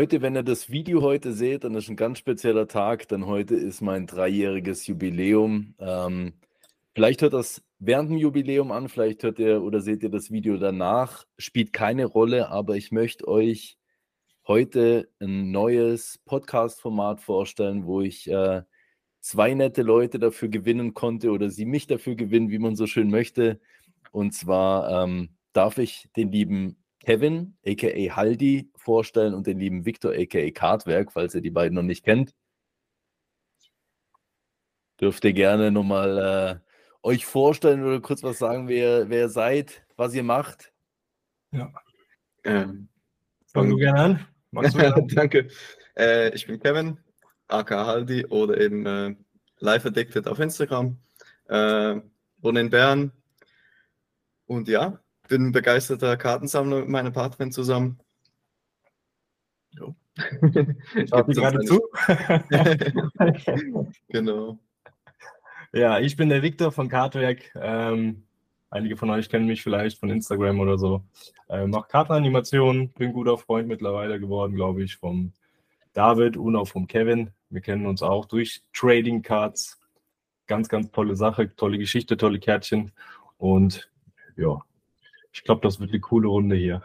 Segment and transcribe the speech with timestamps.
[0.00, 3.54] Leute, wenn ihr das Video heute seht, dann ist ein ganz spezieller Tag, denn heute
[3.54, 5.74] ist mein dreijähriges Jubiläum.
[5.78, 6.32] Ähm,
[6.94, 10.56] vielleicht hört das während dem Jubiläum an, vielleicht hört ihr oder seht ihr das Video
[10.56, 11.26] danach.
[11.36, 13.76] Spielt keine Rolle, aber ich möchte euch
[14.48, 18.62] heute ein neues Podcast-Format vorstellen, wo ich äh,
[19.20, 23.10] zwei nette Leute dafür gewinnen konnte oder sie mich dafür gewinnen, wie man so schön
[23.10, 23.60] möchte.
[24.12, 30.12] Und zwar ähm, darf ich den lieben Kevin, aka Haldi, vorstellen und den lieben Victor,
[30.12, 32.34] aka Kartwerk, falls ihr die beiden noch nicht kennt.
[35.00, 39.82] Dürft ihr gerne nochmal äh, euch vorstellen oder kurz was sagen, wer, wer ihr seid,
[39.96, 40.72] was ihr macht?
[41.52, 41.72] Ja.
[42.44, 42.88] Ähm,
[43.52, 44.26] Fang du gerne an.
[45.14, 45.48] Danke.
[45.96, 46.98] Äh, ich bin Kevin,
[47.48, 49.14] AK Haldi oder eben äh,
[49.58, 50.98] Live Addicted auf Instagram.
[51.48, 52.00] Äh,
[52.38, 53.12] wohne in Bern.
[54.46, 58.00] Und ja, bin ein begeisterter Kartensammler mit meiner Partnerin zusammen.
[59.72, 59.94] Jo.
[60.16, 61.80] ich gebe gerade zu.
[64.08, 64.58] genau.
[65.72, 67.52] Ja, ich bin der Victor von Kartwerk.
[67.54, 68.24] Ähm,
[68.70, 71.04] einige von euch kennen mich vielleicht von Instagram oder so.
[71.48, 75.32] Äh, mache Kartenanimationen, bin guter Freund mittlerweile geworden, glaube ich, vom
[75.92, 77.30] David und auch vom Kevin.
[77.50, 79.80] Wir kennen uns auch durch Trading Cards.
[80.46, 82.90] Ganz, ganz tolle Sache, tolle Geschichte, tolle Kärtchen.
[83.38, 83.88] Und
[84.36, 84.60] ja,
[85.32, 86.82] ich glaube, das wird eine coole Runde hier.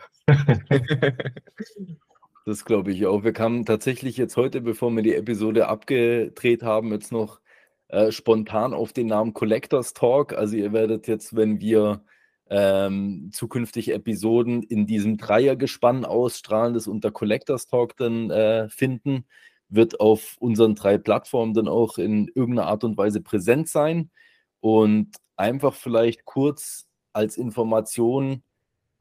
[2.45, 3.23] Das glaube ich auch.
[3.23, 7.41] Wir kamen tatsächlich jetzt heute, bevor wir die Episode abgedreht haben, jetzt noch
[7.87, 10.33] äh, spontan auf den Namen Collectors Talk.
[10.33, 12.03] Also ihr werdet jetzt, wenn wir
[12.49, 19.25] ähm, zukünftig Episoden in diesem Dreiergespann ausstrahlen, das unter Collectors Talk dann äh, finden,
[19.69, 24.11] wird auf unseren drei Plattformen dann auch in irgendeiner Art und Weise präsent sein.
[24.59, 28.43] Und einfach vielleicht kurz als Information,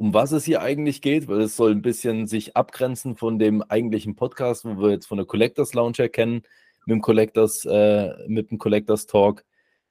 [0.05, 3.63] um was es hier eigentlich geht, weil es soll ein bisschen sich abgrenzen von dem
[3.63, 6.43] eigentlichen Podcast, wo wir jetzt von der Collectors Lounge erkennen,
[6.85, 9.47] mit dem Collectors, äh, mit dem Collectors Talk.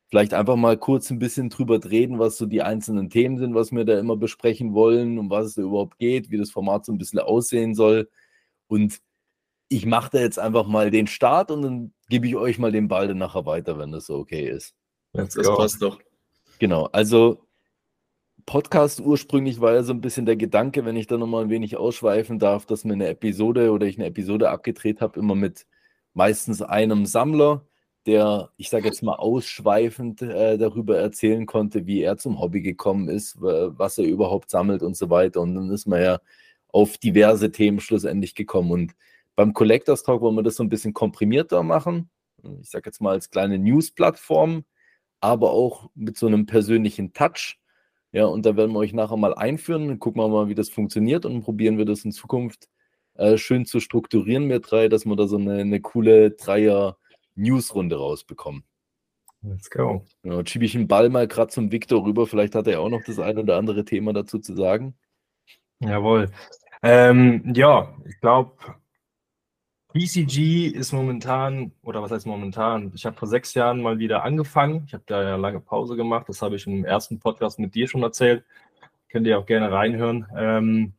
[0.10, 3.72] Vielleicht einfach mal kurz ein bisschen drüber reden, was so die einzelnen Themen sind, was
[3.72, 6.92] wir da immer besprechen wollen, um was es da überhaupt geht, wie das Format so
[6.92, 8.08] ein bisschen aussehen soll.
[8.68, 9.00] Und
[9.68, 12.88] ich mache da jetzt einfach mal den Start und dann gebe ich euch mal den
[12.88, 14.76] Ball dann nachher weiter, wenn das so okay ist.
[15.12, 16.00] das passt doch.
[16.60, 17.48] Genau, also
[18.46, 21.78] Podcast ursprünglich war ja so ein bisschen der Gedanke, wenn ich da nochmal ein wenig
[21.78, 25.66] ausschweifen darf, dass mir eine Episode oder ich eine Episode abgedreht habe, immer mit
[26.14, 27.66] meistens einem Sammler,
[28.06, 33.08] der, ich sage jetzt mal, ausschweifend äh, darüber erzählen konnte, wie er zum Hobby gekommen
[33.10, 35.42] ist, was er überhaupt sammelt und so weiter.
[35.42, 36.20] Und dann ist man ja
[36.68, 38.72] auf diverse Themen schlussendlich gekommen.
[38.72, 38.96] Und
[39.36, 42.10] beim Collectors Talk wollen wir das so ein bisschen komprimierter machen.
[42.62, 44.66] Ich sage jetzt mal als kleine News-Plattform,
[45.22, 47.58] aber auch mit so einem persönlichen Touch
[48.14, 51.26] ja, und da werden wir euch nachher mal einführen, gucken wir mal, wie das funktioniert
[51.26, 52.70] und probieren wir das in Zukunft
[53.16, 58.64] äh, schön zu strukturieren, wir drei, dass wir da so eine, eine coole Dreier-News-Runde rausbekommen.
[59.42, 60.06] Let's go.
[60.24, 62.28] Ja, schiebe ich den Ball mal gerade zum Victor rüber.
[62.28, 64.96] Vielleicht hat er auch noch das ein oder andere Thema dazu zu sagen.
[65.80, 66.30] Jawohl.
[66.82, 68.56] Ähm, ja, ich glaube,
[69.94, 72.92] BCG ist momentan, oder was heißt momentan?
[72.96, 74.84] Ich habe vor sechs Jahren mal wieder angefangen.
[74.88, 76.28] Ich habe da ja lange Pause gemacht.
[76.28, 78.44] Das habe ich im ersten Podcast mit dir schon erzählt.
[79.10, 80.26] Könnt ihr auch gerne reinhören.
[80.36, 80.94] Ähm,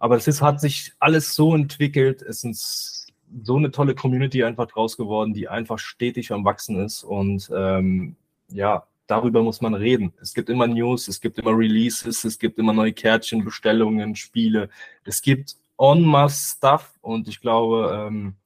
[0.00, 2.22] aber es ist, hat sich alles so entwickelt.
[2.22, 3.12] Es ist
[3.44, 7.04] so eine tolle Community einfach draus geworden, die einfach stetig am Wachsen ist.
[7.04, 8.16] Und ähm,
[8.48, 10.12] ja, darüber muss man reden.
[10.20, 14.70] Es gibt immer News, es gibt immer Releases, es gibt immer neue Kärtchen, Bestellungen, Spiele.
[15.04, 15.56] Es gibt
[15.92, 18.36] en masse Stuff und ich glaube, ähm,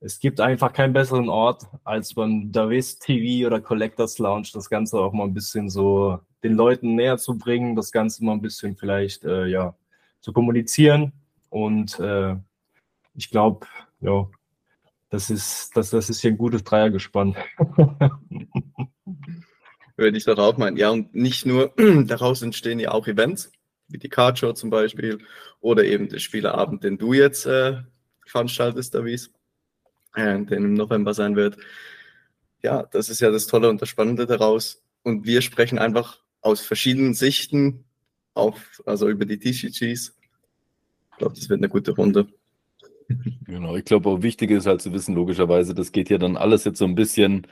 [0.00, 4.98] es gibt einfach keinen besseren Ort als beim Davis TV oder Collectors Lounge, das Ganze
[4.98, 8.76] auch mal ein bisschen so den Leuten näher zu bringen, das Ganze mal ein bisschen
[8.76, 9.74] vielleicht äh, ja
[10.20, 11.12] zu kommunizieren
[11.50, 12.36] und äh,
[13.14, 13.66] ich glaube,
[14.00, 14.26] ja,
[15.10, 17.36] das ist, das, das ist hier ein gutes Dreiergespann.
[19.96, 20.76] Würde ich darauf meinen.
[20.76, 21.72] Ja, und nicht nur
[22.06, 23.52] daraus entstehen ja auch Events
[23.88, 25.18] wie die Card Show zum Beispiel
[25.60, 27.82] oder eben der Spielerabend, den du jetzt äh,
[28.26, 29.32] veranstaltest, Davies,
[30.14, 31.56] äh, der im November sein wird.
[32.62, 34.82] Ja, das ist ja das Tolle und das Spannende daraus.
[35.02, 37.84] Und wir sprechen einfach aus verschiedenen Sichten
[38.34, 40.16] auf, also über die TCGs.
[41.10, 42.26] Ich glaube, das wird eine gute Runde.
[43.46, 46.64] Genau, ich glaube auch wichtig ist halt zu wissen, logischerweise, das geht ja dann alles
[46.64, 47.46] jetzt so ein bisschen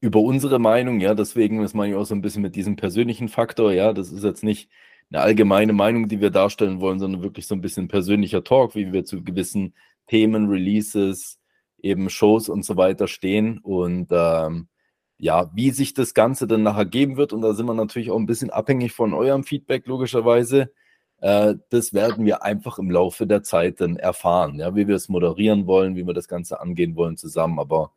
[0.00, 3.28] über unsere Meinung, ja, deswegen ist man ja auch so ein bisschen mit diesem persönlichen
[3.28, 4.70] Faktor, ja, das ist jetzt nicht
[5.10, 8.92] eine allgemeine Meinung, die wir darstellen wollen, sondern wirklich so ein bisschen persönlicher Talk, wie
[8.92, 9.74] wir zu gewissen
[10.06, 11.38] Themen, Releases,
[11.78, 14.68] eben Shows und so weiter stehen und ähm,
[15.18, 17.32] ja, wie sich das Ganze dann nachher geben wird.
[17.32, 20.72] Und da sind wir natürlich auch ein bisschen abhängig von eurem Feedback, logischerweise.
[21.20, 25.08] Äh, das werden wir einfach im Laufe der Zeit dann erfahren, ja, wie wir es
[25.08, 27.58] moderieren wollen, wie wir das Ganze angehen wollen zusammen.
[27.58, 27.92] Aber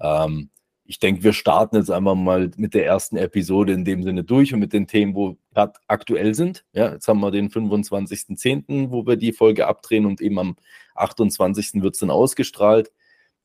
[0.00, 0.50] ähm,
[0.88, 4.54] ich denke, wir starten jetzt einfach mal mit der ersten Episode in dem Sinne durch
[4.54, 6.64] und mit den Themen, wo gerade aktuell sind.
[6.72, 10.56] Ja, jetzt haben wir den 25.10., wo wir die Folge abdrehen und eben am
[10.94, 11.82] 28.
[11.82, 12.90] wird es dann ausgestrahlt.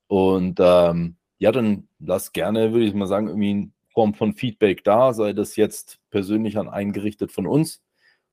[0.07, 4.85] Und ähm, ja, dann lass gerne, würde ich mal sagen, irgendwie in Form von Feedback
[4.85, 7.83] da, sei das jetzt persönlich an eingerichtet von uns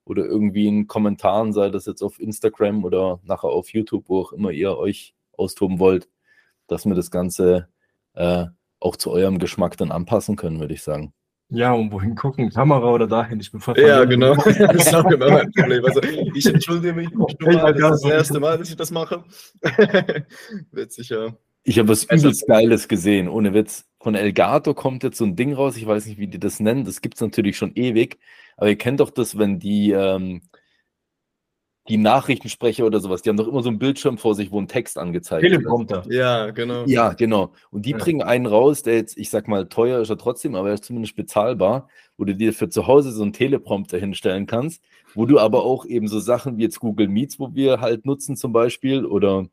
[0.04, 4.32] oder irgendwie in Kommentaren, sei das jetzt auf Instagram oder nachher auf YouTube, wo auch
[4.32, 6.08] immer ihr euch austoben wollt,
[6.68, 7.68] dass wir das Ganze
[8.14, 8.46] äh,
[8.80, 11.12] auch zu eurem Geschmack dann anpassen können, würde ich sagen.
[11.52, 12.50] Ja, und wohin gucken?
[12.50, 13.40] Kamera oder dahin?
[13.40, 14.34] Ich bin Ja, genau.
[14.44, 15.84] das ist auch immer mein Problem.
[15.84, 16.00] Also,
[16.34, 19.24] ich entschuldige mich schon mal, das ist das erste Mal, dass ich das mache.
[20.70, 21.36] Wird sicher.
[21.64, 23.84] Ich habe was übelst Geiles gesehen, ohne Witz.
[24.00, 26.84] Von Elgato kommt jetzt so ein Ding raus, ich weiß nicht, wie die das nennen,
[26.84, 28.18] das gibt es natürlich schon ewig.
[28.56, 30.42] Aber ihr kennt doch das, wenn die, ähm,
[31.90, 34.68] die Nachrichtensprecher oder sowas, die haben doch immer so einen Bildschirm vor sich, wo ein
[34.68, 35.54] Text angezeigt wird.
[35.54, 36.04] Teleprompter.
[36.08, 36.84] Ja, genau.
[36.86, 37.52] Ja, genau.
[37.70, 37.98] Und die ja.
[37.98, 40.84] bringen einen raus, der jetzt, ich sag mal, teuer ist er trotzdem, aber er ist
[40.84, 44.84] zumindest bezahlbar, wo du dir für zu Hause so einen Teleprompter hinstellen kannst,
[45.14, 48.36] wo du aber auch eben so Sachen wie jetzt Google Meets, wo wir halt nutzen
[48.36, 49.46] zum Beispiel, oder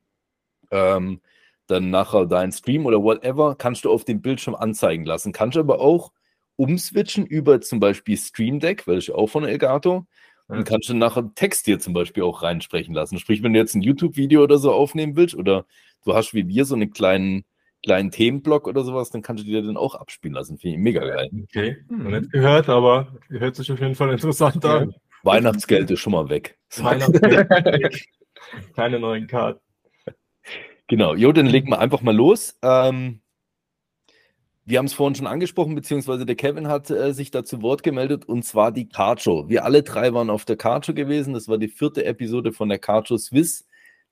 [0.70, 1.22] ähm,
[1.66, 5.34] dann nachher dein Stream oder whatever, kannst du auf dem Bildschirm anzeigen lassen.
[5.34, 6.12] Kannst du aber auch
[6.56, 10.06] umswitchen über zum Beispiel Stream Deck, weil ich auch von Elgato.
[10.48, 13.20] Und kannst du nachher Text hier zum Beispiel auch reinsprechen lassen.
[13.20, 15.66] Sprich, wenn du jetzt ein YouTube-Video oder so aufnehmen willst oder
[16.06, 17.44] du hast wie wir so einen kleinen,
[17.84, 20.58] kleinen Themenblock oder sowas, dann kannst du dir den auch abspielen lassen.
[20.58, 21.30] Finde ich mega geil.
[21.44, 22.12] Okay, hm.
[22.12, 24.94] nicht gehört, aber hört sich auf jeden Fall interessant an.
[25.24, 26.58] Weihnachtsgeld ist schon mal weg.
[26.78, 28.06] Weihnachtsgeld.
[28.76, 29.60] Keine neuen Karten.
[30.88, 32.58] Genau, jo, dann legen wir einfach mal los.
[32.62, 33.20] Ähm,
[34.68, 38.26] wir haben es vorhin schon angesprochen, beziehungsweise der Kevin hat äh, sich dazu Wort gemeldet,
[38.26, 39.48] und zwar die Carcho.
[39.48, 41.34] Wir alle drei waren auf der Carcho gewesen.
[41.34, 43.66] Das war die vierte Episode von der Carcho Swiss.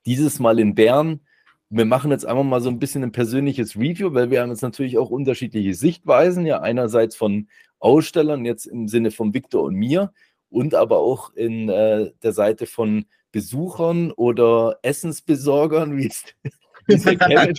[0.06, 1.20] Dieses Mal in Bern.
[1.68, 4.62] Wir machen jetzt einfach mal so ein bisschen ein persönliches Review, weil wir haben jetzt
[4.62, 6.46] natürlich auch unterschiedliche Sichtweisen.
[6.46, 7.48] Ja, einerseits von
[7.78, 10.10] Ausstellern, jetzt im Sinne von Victor und mir,
[10.48, 16.24] und aber auch in äh, der Seite von Besuchern oder Essensbesorgern, wie es,
[16.86, 17.58] wie es, der, Kevin,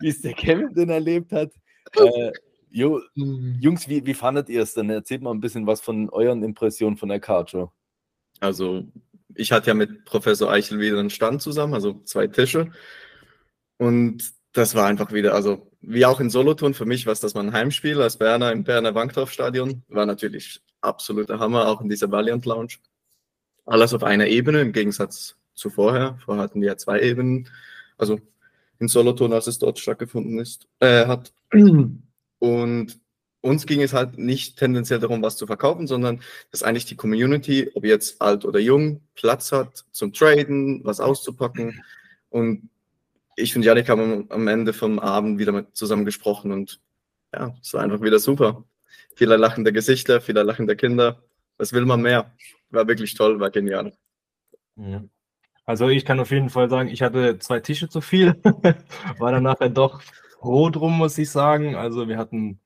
[0.00, 1.52] wie es der Kevin denn erlebt hat.
[1.94, 2.32] Äh,
[2.70, 3.56] jo, mhm.
[3.60, 4.90] Jungs, wie, wie fandet ihr es denn?
[4.90, 7.72] Erzählt mal ein bisschen was von euren Impressionen von der Carcho.
[8.40, 8.84] Also,
[9.34, 12.70] ich hatte ja mit Professor Eichel wieder einen Stand zusammen, also zwei Tische.
[13.78, 17.34] Und das war einfach wieder, also wie auch in Solothurn, für mich war es das
[17.34, 19.82] mal ein Heimspiel als Berner im Berner Bankdorf-Stadion.
[19.88, 22.74] War natürlich absoluter Hammer, auch in dieser Valiant Lounge.
[23.64, 26.18] Alles auf einer Ebene, im Gegensatz zu vorher.
[26.24, 27.48] Vorher hatten wir ja zwei Ebenen.
[27.96, 28.20] Also
[28.82, 31.32] in Solothurn, als es dort stattgefunden ist, äh, hat.
[32.40, 33.00] Und
[33.40, 36.20] uns ging es halt nicht tendenziell darum, was zu verkaufen, sondern
[36.50, 41.82] dass eigentlich die Community, ob jetzt alt oder jung, Platz hat zum Traden, was auszupacken.
[42.28, 42.68] Und
[43.36, 46.80] ich und Janik haben am Ende vom Abend wieder mit zusammen gesprochen und
[47.32, 48.64] ja, es war einfach wieder super.
[49.14, 51.22] Viele lachende Gesichter, viele lachende Kinder.
[51.56, 52.32] Was will man mehr?
[52.70, 53.92] War wirklich toll, war genial.
[54.76, 55.04] Ja.
[55.64, 58.36] Also ich kann auf jeden Fall sagen, ich hatte zwei Tische zu viel.
[59.18, 60.02] War dann nachher doch
[60.40, 61.76] froh drum, muss ich sagen.
[61.76, 62.60] Also wir hatten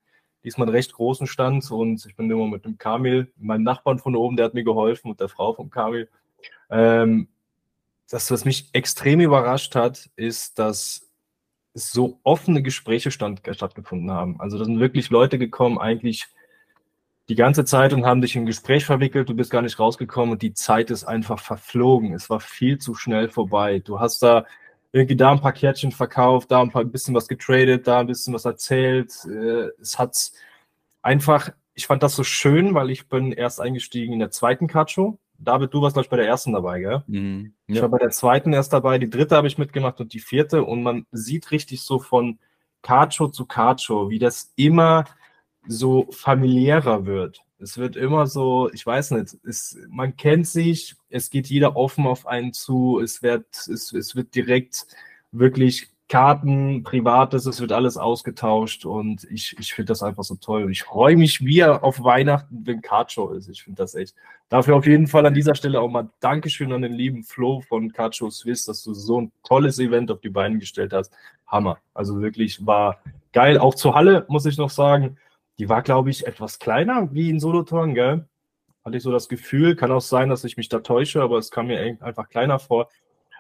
[0.45, 4.17] diesmal einen recht großen Stand und ich bin immer mit dem Kamil, meinem Nachbarn von
[4.17, 6.09] oben, der hat mir geholfen und der Frau vom Kamil.
[6.71, 7.29] Ähm,
[8.09, 11.11] das, was mich extrem überrascht hat, ist, dass
[11.75, 14.41] so offene Gespräche stand, stattgefunden haben.
[14.41, 16.26] Also da sind wirklich Leute gekommen, eigentlich
[17.28, 20.33] die ganze Zeit und haben dich in ein Gespräch verwickelt, du bist gar nicht rausgekommen
[20.33, 22.14] und die Zeit ist einfach verflogen.
[22.14, 23.80] Es war viel zu schnell vorbei.
[23.80, 24.47] Du hast da
[24.92, 28.06] irgendwie da ein paar Kärtchen verkauft, da ein, paar, ein bisschen was getradet, da ein
[28.06, 29.12] bisschen was erzählt.
[29.26, 30.30] Äh, es hat
[31.02, 35.18] einfach, ich fand das so schön, weil ich bin erst eingestiegen in der zweiten Card-Show.
[35.38, 37.02] David, du warst, glaube ich, bei der ersten dabei, gell?
[37.09, 37.75] Mhm, ja.
[37.75, 40.64] Ich war bei der zweiten erst dabei, die dritte habe ich mitgemacht und die vierte.
[40.64, 42.38] Und man sieht richtig so von
[42.83, 45.04] Card-Show zu Card-Show, wie das immer
[45.66, 47.42] so familiärer wird.
[47.58, 52.06] Es wird immer so, ich weiß nicht, es, man kennt sich, es geht jeder offen
[52.06, 54.87] auf einen zu, es wird, es, es wird direkt
[55.32, 60.64] wirklich Karten, Privates, es wird alles ausgetauscht und ich, ich finde das einfach so toll.
[60.64, 63.49] Und ich freue mich wie auf Weihnachten, wenn Cardshow ist.
[63.49, 64.14] Ich finde das echt.
[64.49, 67.92] Dafür auf jeden Fall an dieser Stelle auch mal Dankeschön an den lieben Flo von
[67.92, 71.12] Cardshow Swiss, dass du so ein tolles Event auf die Beine gestellt hast.
[71.49, 71.78] Hammer.
[71.92, 73.00] Also wirklich war
[73.32, 73.58] geil.
[73.58, 75.16] Auch zur Halle, muss ich noch sagen.
[75.59, 78.29] Die war, glaube ich, etwas kleiner wie in Solothurn, gell?
[78.85, 79.75] Hatte ich so das Gefühl.
[79.75, 82.89] Kann auch sein, dass ich mich da täusche, aber es kam mir einfach kleiner vor.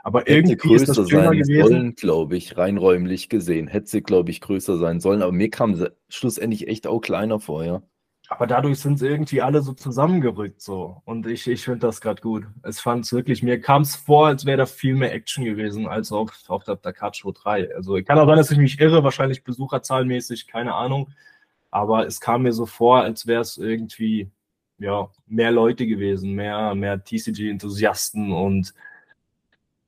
[0.06, 1.68] Aber Hätte irgendwie größer ist das sein gewesen.
[1.68, 3.66] sollen, glaube ich, rein räumlich gesehen.
[3.66, 5.20] Hätte sie, glaube ich, größer sein sollen.
[5.20, 7.82] Aber mir kam sie schlussendlich echt auch kleiner vor, ja.
[8.28, 11.02] aber dadurch sind sie irgendwie alle so zusammengerückt so.
[11.04, 12.46] Und ich, ich finde das gerade gut.
[12.62, 15.88] Es fand es wirklich, mir kam es vor, als wäre da viel mehr Action gewesen
[15.88, 17.74] als auf, auf der Dakar Show 3.
[17.74, 21.08] Also kann auch sein, dass ich mich irre, wahrscheinlich besucherzahlmäßig, keine Ahnung.
[21.70, 24.30] Aber es kam mir so vor, als wäre es irgendwie
[24.78, 28.74] ja, mehr Leute gewesen, mehr, mehr TCG-Enthusiasten und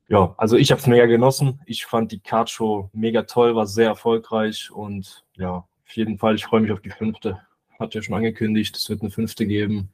[0.09, 1.61] ja, also ich habe es mega genossen.
[1.67, 6.35] Ich fand die Card Show mega toll, war sehr erfolgreich und ja, auf jeden Fall,
[6.35, 7.41] ich freue mich auf die fünfte.
[7.79, 9.91] Hat ja schon angekündigt, es wird eine fünfte geben.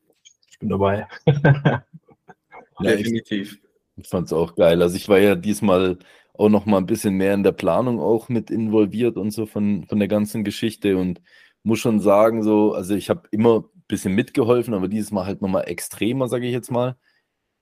[0.49, 1.09] Ich bin dabei.
[1.27, 1.83] ja,
[2.79, 3.59] Definitiv.
[3.97, 4.83] Ich fand es auch geil.
[4.83, 5.99] Also ich war ja diesmal
[6.33, 9.85] auch noch mal ein bisschen mehr in der Planung auch mit involviert und so von,
[9.87, 11.21] von der ganzen Geschichte und
[11.65, 15.43] muss schon sagen, so, also ich habe immer ein bisschen mitgeholfen, aber dieses Mal halt
[15.43, 16.97] nochmal extremer, sage ich jetzt mal.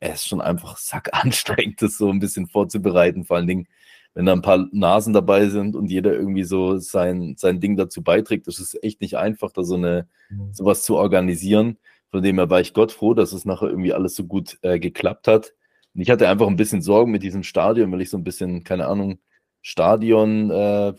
[0.00, 3.68] Es ist schon einfach sackanstrengend, das so ein bisschen vorzubereiten, vor allen Dingen,
[4.14, 8.02] wenn da ein paar Nasen dabei sind und jeder irgendwie so sein, sein Ding dazu
[8.02, 10.52] beiträgt, das ist echt nicht einfach, da so eine, mhm.
[10.52, 11.78] sowas zu organisieren.
[12.10, 14.78] Von dem her war ich Gott froh, dass es nachher irgendwie alles so gut äh,
[14.78, 15.54] geklappt hat.
[15.94, 18.64] Und ich hatte einfach ein bisschen Sorgen mit diesem Stadion, weil ich so ein bisschen,
[18.64, 19.18] keine Ahnung,
[19.62, 20.92] Stadion, äh,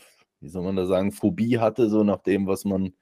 [0.44, 2.94] wie soll man da sagen, Phobie hatte, so nach dem, was man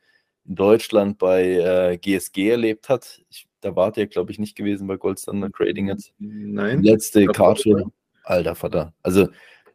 [0.46, 3.22] in Deutschland bei äh, GSG erlebt hat.
[3.30, 6.14] Ich, da wart ihr, glaube ich, nicht gewesen bei Gold Standard Trading jetzt.
[6.20, 6.84] Nein.
[6.84, 7.86] Letzte Karte.
[8.24, 8.94] Alter Vater.
[9.02, 9.28] Also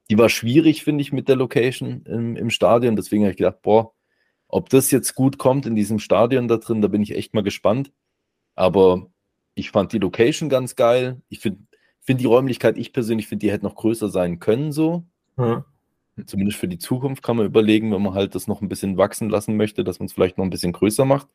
[0.08, 2.94] die war schwierig, finde ich, mit der Location im, im Stadion.
[2.94, 3.92] Deswegen habe ich gedacht, boah,
[4.48, 7.42] ob das jetzt gut kommt in diesem Stadion da drin, da bin ich echt mal
[7.42, 7.92] gespannt.
[8.54, 9.10] Aber
[9.54, 11.20] ich fand die Location ganz geil.
[11.28, 11.60] Ich finde
[12.00, 15.04] find die Räumlichkeit, ich persönlich finde, die hätte noch größer sein können, so.
[15.36, 15.64] Hm.
[16.24, 19.28] Zumindest für die Zukunft kann man überlegen, wenn man halt das noch ein bisschen wachsen
[19.28, 21.28] lassen möchte, dass man es vielleicht noch ein bisschen größer macht.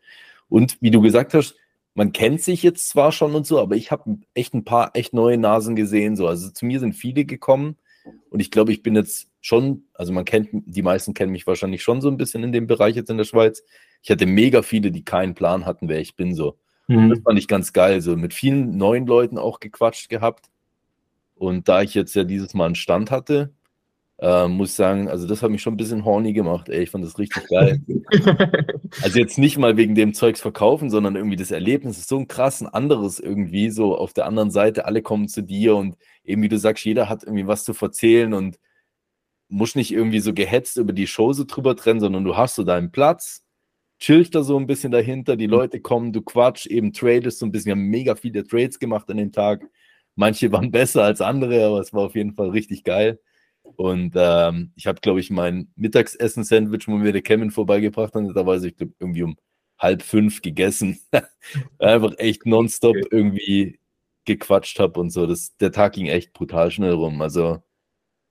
[0.49, 1.55] Und wie du gesagt hast,
[1.93, 5.13] man kennt sich jetzt zwar schon und so, aber ich habe echt ein paar echt
[5.13, 6.15] neue Nasen gesehen.
[6.15, 6.27] So.
[6.27, 7.75] Also zu mir sind viele gekommen,
[8.29, 11.83] und ich glaube, ich bin jetzt schon, also man kennt, die meisten kennen mich wahrscheinlich
[11.83, 13.63] schon so ein bisschen in dem Bereich jetzt in der Schweiz.
[14.01, 16.33] Ich hatte mega viele, die keinen Plan hatten, wer ich bin.
[16.33, 16.57] So.
[16.87, 17.09] Mhm.
[17.09, 18.01] Das fand ich ganz geil.
[18.01, 20.49] So mit vielen neuen Leuten auch gequatscht gehabt.
[21.35, 23.51] Und da ich jetzt ja dieses Mal einen Stand hatte,
[24.21, 26.69] äh, muss ich sagen, also das hat mich schon ein bisschen horny gemacht.
[26.69, 27.81] Ey, ich fand das richtig geil.
[29.01, 32.27] also jetzt nicht mal wegen dem Zeugs verkaufen, sondern irgendwie das Erlebnis ist so ein
[32.27, 36.43] krass ein anderes irgendwie, so auf der anderen Seite, alle kommen zu dir und eben
[36.43, 38.59] wie du sagst, jeder hat irgendwie was zu erzählen und
[39.49, 42.63] muss nicht irgendwie so gehetzt über die Show so drüber trennen, sondern du hast so
[42.63, 43.43] deinen Platz,
[43.99, 47.51] chillst da so ein bisschen dahinter, die Leute kommen, du quatsch, eben tradest so ein
[47.51, 49.63] bisschen, wir haben mega viele Trades gemacht an dem Tag.
[50.15, 53.19] Manche waren besser als andere, aber es war auf jeden Fall richtig geil.
[53.75, 58.45] Und ähm, ich habe, glaube ich, mein Mittagsessen-Sandwich, wo mir der Kevin vorbeigebracht hat, da
[58.45, 59.37] weiß ich, glaub, irgendwie um
[59.77, 60.99] halb fünf gegessen.
[61.79, 63.07] Einfach echt nonstop okay.
[63.11, 63.79] irgendwie
[64.25, 65.25] gequatscht habe und so.
[65.25, 67.21] Das, der Tag ging echt brutal schnell rum.
[67.21, 67.61] Also,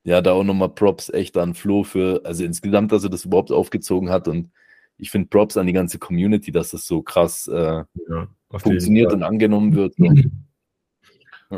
[0.04, 3.50] ja, da auch nochmal Props echt an Flo für, also insgesamt, dass er das überhaupt
[3.50, 4.28] aufgezogen hat.
[4.28, 4.50] Und
[4.96, 9.22] ich finde Props an die ganze Community, dass das so krass äh, ja, funktioniert und
[9.22, 9.94] angenommen wird.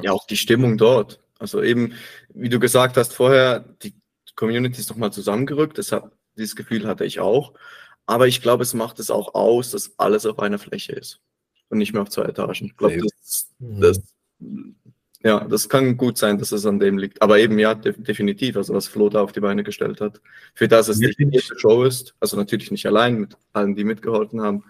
[0.00, 1.22] Ja, auch die Stimmung dort.
[1.42, 1.94] Also eben,
[2.32, 3.94] wie du gesagt hast vorher, die
[4.37, 5.76] Community ist nochmal zusammengerückt.
[5.76, 7.52] Deshalb, dieses Gefühl hatte ich auch.
[8.06, 11.20] Aber ich glaube, es macht es auch aus, dass alles auf einer Fläche ist
[11.68, 12.66] und nicht mehr auf zwei Etagen.
[12.66, 14.00] Ich glaube, das, das,
[15.25, 17.22] ja, das kann gut sein, dass es an dem liegt.
[17.22, 18.56] Aber eben, ja, de definitiv.
[18.56, 20.20] Also, was Flo da auf die Beine gestellt hat.
[20.54, 24.40] Für das es die erste Show ist, also natürlich nicht allein mit allen, die mitgeholfen
[24.40, 24.64] haben,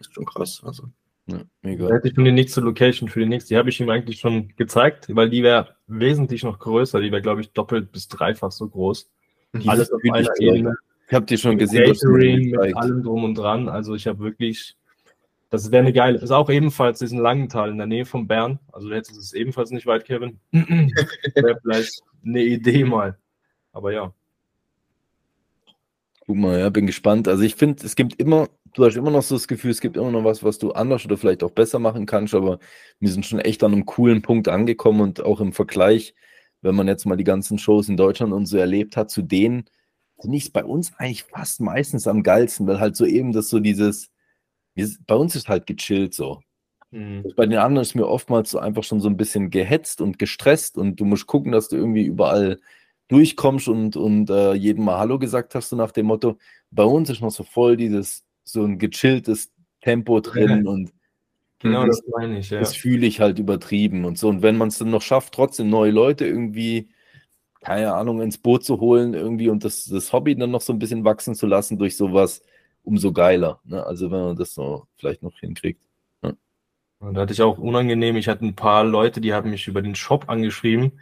[0.00, 0.60] ist schon krass.
[0.64, 0.90] Also.
[1.26, 1.88] Ja, mega.
[1.88, 3.48] Da hätte ich schon die nächste Location für die nächste.
[3.48, 7.00] Die habe ich ihm eigentlich schon gezeigt, weil die wäre wesentlich noch größer.
[7.00, 9.10] Die wäre, glaube ich, doppelt bis dreifach so groß.
[9.54, 10.76] Die Alles auf einer Ebene.
[11.08, 11.92] Ich habe die schon gesehen.
[11.92, 13.68] Catering mit allem drum und dran.
[13.68, 14.76] Also ich habe wirklich,
[15.50, 16.18] das wäre eine geile.
[16.18, 18.60] Ist auch ebenfalls diesen Langental in der Nähe von Bern.
[18.72, 20.38] Also jetzt ist es ebenfalls nicht weit, Kevin.
[20.52, 23.18] wäre vielleicht eine Idee mal.
[23.72, 24.12] Aber ja.
[26.26, 27.28] Guck mal, ja, bin gespannt.
[27.28, 29.96] Also ich finde, es gibt immer du hast immer noch so das Gefühl, es gibt
[29.96, 32.58] immer noch was, was du anders oder vielleicht auch besser machen kannst, aber
[33.00, 36.14] wir sind schon echt an einem coolen Punkt angekommen und auch im Vergleich,
[36.60, 39.64] wenn man jetzt mal die ganzen Shows in Deutschland und so erlebt hat, zu denen
[40.20, 43.48] finde ich es bei uns eigentlich fast meistens am geilsten, weil halt so eben das
[43.48, 44.10] so dieses,
[45.06, 46.40] bei uns ist halt gechillt so.
[46.90, 47.32] Mhm.
[47.34, 50.76] Bei den anderen ist mir oftmals so einfach schon so ein bisschen gehetzt und gestresst
[50.76, 52.60] und du musst gucken, dass du irgendwie überall
[53.08, 56.38] durchkommst und, und äh, jedem mal Hallo gesagt hast, so nach dem Motto.
[56.70, 59.50] Bei uns ist noch so voll dieses so ein gechilltes
[59.82, 60.70] Tempo drin ja.
[60.70, 60.92] und
[61.58, 62.50] genau das, das meine ich.
[62.50, 62.60] Ja.
[62.60, 64.28] Das fühle ich halt übertrieben und so.
[64.28, 66.88] Und wenn man es dann noch schafft, trotzdem neue Leute irgendwie,
[67.60, 70.78] keine Ahnung, ins Boot zu holen irgendwie und das, das Hobby dann noch so ein
[70.78, 72.42] bisschen wachsen zu lassen durch sowas,
[72.82, 73.60] umso geiler.
[73.64, 73.84] Ne?
[73.84, 75.80] Also wenn man das so vielleicht noch hinkriegt.
[76.22, 76.36] Ne?
[77.00, 79.82] Und da hatte ich auch unangenehm, ich hatte ein paar Leute, die haben mich über
[79.82, 80.92] den Shop angeschrieben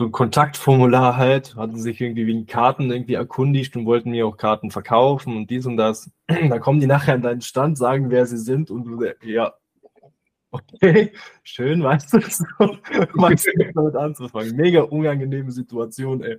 [0.00, 4.38] so ein Kontaktformular halt, hatten sich irgendwie wegen Karten irgendwie erkundigt und wollten mir auch
[4.38, 6.10] Karten verkaufen und dies und das.
[6.48, 9.52] Da kommen die nachher an deinen Stand, sagen, wer sie sind und du, ja,
[10.52, 12.44] okay, schön, weißt du, so,
[13.12, 14.56] weißt du damit anzufangen.
[14.56, 16.38] Mega unangenehme Situation, ey.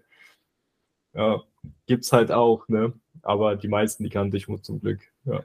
[1.13, 1.43] Ja,
[1.85, 2.93] gibt's halt auch, ne?
[3.21, 5.43] Aber die meisten, die kannte ich zum Glück, ja.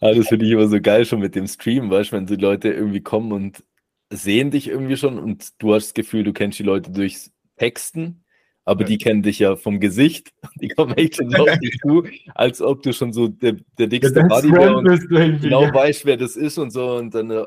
[0.00, 2.34] Ah, das finde ich immer so geil schon mit dem Stream, weißt du, wenn die
[2.34, 3.62] Leute irgendwie kommen und
[4.10, 8.24] sehen dich irgendwie schon und du hast das Gefühl, du kennst die Leute durchs Texten,
[8.64, 8.88] aber ja.
[8.88, 10.32] die kennen dich ja vom Gesicht.
[10.60, 14.22] Die kommen echt schon auf dich zu, als ob du schon so der, der dickste
[14.24, 15.74] Buddy wärst und genau ja.
[15.74, 16.96] weißt, wer das ist und so.
[16.96, 17.46] Und dann, äh,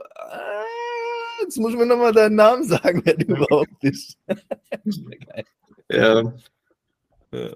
[1.41, 4.17] jetzt muss ich mir nochmal deinen Namen sagen, wer du überhaupt bist.
[5.89, 6.21] ja.
[6.21, 6.33] ja.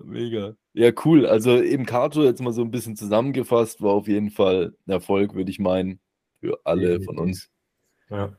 [0.04, 0.56] Mega.
[0.74, 1.26] Ja, cool.
[1.26, 5.34] Also eben Kato jetzt mal so ein bisschen zusammengefasst, war auf jeden Fall ein Erfolg,
[5.34, 6.00] würde ich meinen,
[6.40, 7.50] für alle von uns.
[8.10, 8.36] Ja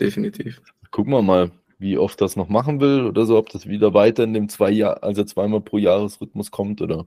[0.00, 0.60] definitiv.
[0.90, 4.24] Gucken wir mal, wie oft das noch machen will oder so, ob das wieder weiter
[4.24, 7.06] in dem zwei Jahr, also zweimal pro Jahresrhythmus kommt oder.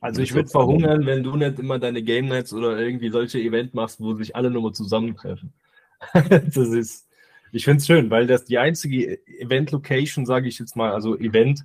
[0.00, 3.72] Also ich würde verhungern, wenn du nicht immer deine Game Nights oder irgendwie solche Event
[3.72, 5.52] machst, wo sich alle nochmal zusammentreffen.
[6.30, 7.08] das ist,
[7.52, 11.64] ich finde es schön, weil das die einzige Event-Location, sage ich jetzt mal, also Event,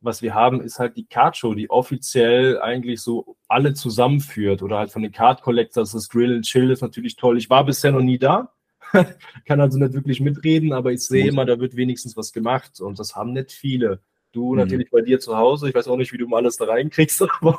[0.00, 4.78] was wir haben, ist halt die Card Show, die offiziell eigentlich so alle zusammenführt oder
[4.78, 7.36] halt von den Card Collectors, das Grill and Chill ist natürlich toll.
[7.36, 8.52] Ich war bisher noch nie da,
[9.46, 12.98] kann also nicht wirklich mitreden, aber ich sehe immer, da wird wenigstens was gemacht und
[12.98, 14.00] das haben nicht viele.
[14.32, 14.58] Du mhm.
[14.58, 17.22] natürlich bei dir zu Hause, ich weiß auch nicht, wie du mal alles da reinkriegst,
[17.40, 17.58] aber,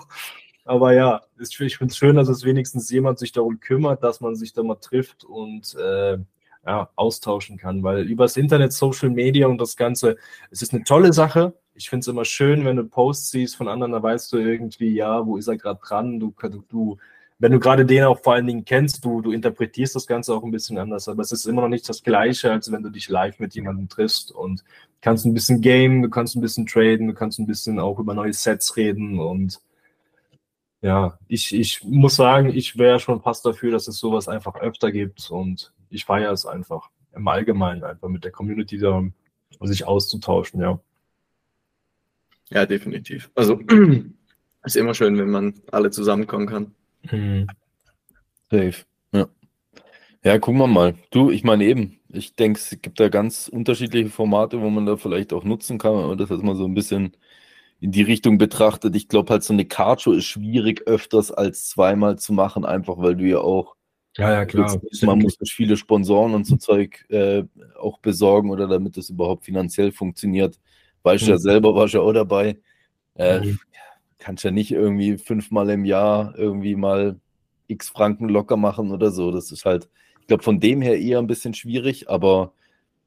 [0.65, 4.35] aber ja, ich finde es schön, dass es wenigstens jemand sich darum kümmert, dass man
[4.35, 6.17] sich da mal trifft und äh,
[6.65, 10.17] ja, austauschen kann, weil übers Internet, Social Media und das Ganze,
[10.51, 11.53] es ist eine tolle Sache.
[11.73, 14.93] Ich finde es immer schön, wenn du Posts siehst von anderen, da weißt du irgendwie,
[14.93, 16.33] ja, wo ist er gerade dran, du,
[16.67, 16.97] du
[17.39, 20.43] wenn du gerade den auch vor allen Dingen kennst, du, du interpretierst das Ganze auch
[20.43, 23.09] ein bisschen anders, aber es ist immer noch nicht das Gleiche, als wenn du dich
[23.09, 24.63] live mit jemandem triffst und
[25.01, 28.13] kannst ein bisschen game, du kannst ein bisschen traden, du kannst ein bisschen auch über
[28.13, 29.59] neue Sets reden und
[30.81, 34.91] ja, ich, ich muss sagen, ich wäre schon fast dafür, dass es sowas einfach öfter
[34.91, 39.03] gibt und ich feiere es einfach im Allgemeinen einfach mit der Community da
[39.61, 40.79] sich auszutauschen, ja.
[42.49, 43.29] Ja, definitiv.
[43.35, 43.59] Also
[44.63, 46.75] ist immer schön, wenn man alle zusammenkommen kann.
[47.11, 47.47] Mhm.
[48.49, 48.85] Safe.
[49.13, 49.27] Ja.
[50.23, 50.95] Ja, gucken wir mal.
[51.11, 54.97] Du, ich meine eben, ich denke, es gibt da ganz unterschiedliche Formate, wo man da
[54.97, 57.15] vielleicht auch nutzen kann, aber das ist mal so ein bisschen
[57.79, 58.95] in die Richtung betrachtet.
[58.95, 63.15] Ich glaube halt, so eine Carcho ist schwierig öfters als zweimal zu machen, einfach weil
[63.15, 63.75] du ja auch
[64.17, 64.81] ja, ja, klar.
[65.03, 67.43] Man muss viele Sponsoren und so Zeug äh,
[67.79, 70.59] auch besorgen oder damit das überhaupt finanziell funktioniert.
[71.03, 71.31] Weißt du mhm.
[71.33, 72.57] ja selber, warst ja auch dabei.
[73.13, 73.59] Äh, mhm
[74.19, 77.19] kannst ja nicht irgendwie fünfmal im Jahr irgendwie mal
[77.67, 79.31] x Franken locker machen oder so.
[79.31, 79.89] Das ist halt,
[80.21, 82.53] ich glaube, von dem her eher ein bisschen schwierig, aber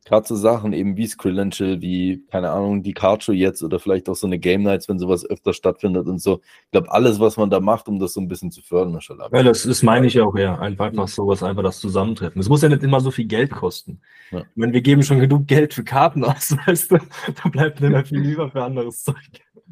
[0.05, 4.15] gerade so Sachen eben wie Skrill wie, keine Ahnung, die Cardshow jetzt oder vielleicht auch
[4.15, 6.41] so eine Game Nights, wenn sowas öfter stattfindet und so.
[6.65, 9.05] Ich glaube, alles, was man da macht, um das so ein bisschen zu fördern, ist
[9.05, 10.59] schon Ja, das, das meine ich auch, ja.
[10.59, 12.41] Einfach, einfach sowas, einfach das Zusammentreffen.
[12.41, 14.01] Es muss ja nicht immer so viel Geld kosten.
[14.31, 14.41] Ja.
[14.41, 16.99] Ich meine, wir geben schon genug Geld für Karten aus, weißt du,
[17.43, 19.17] da bleibt nicht mehr viel über für anderes Zeug.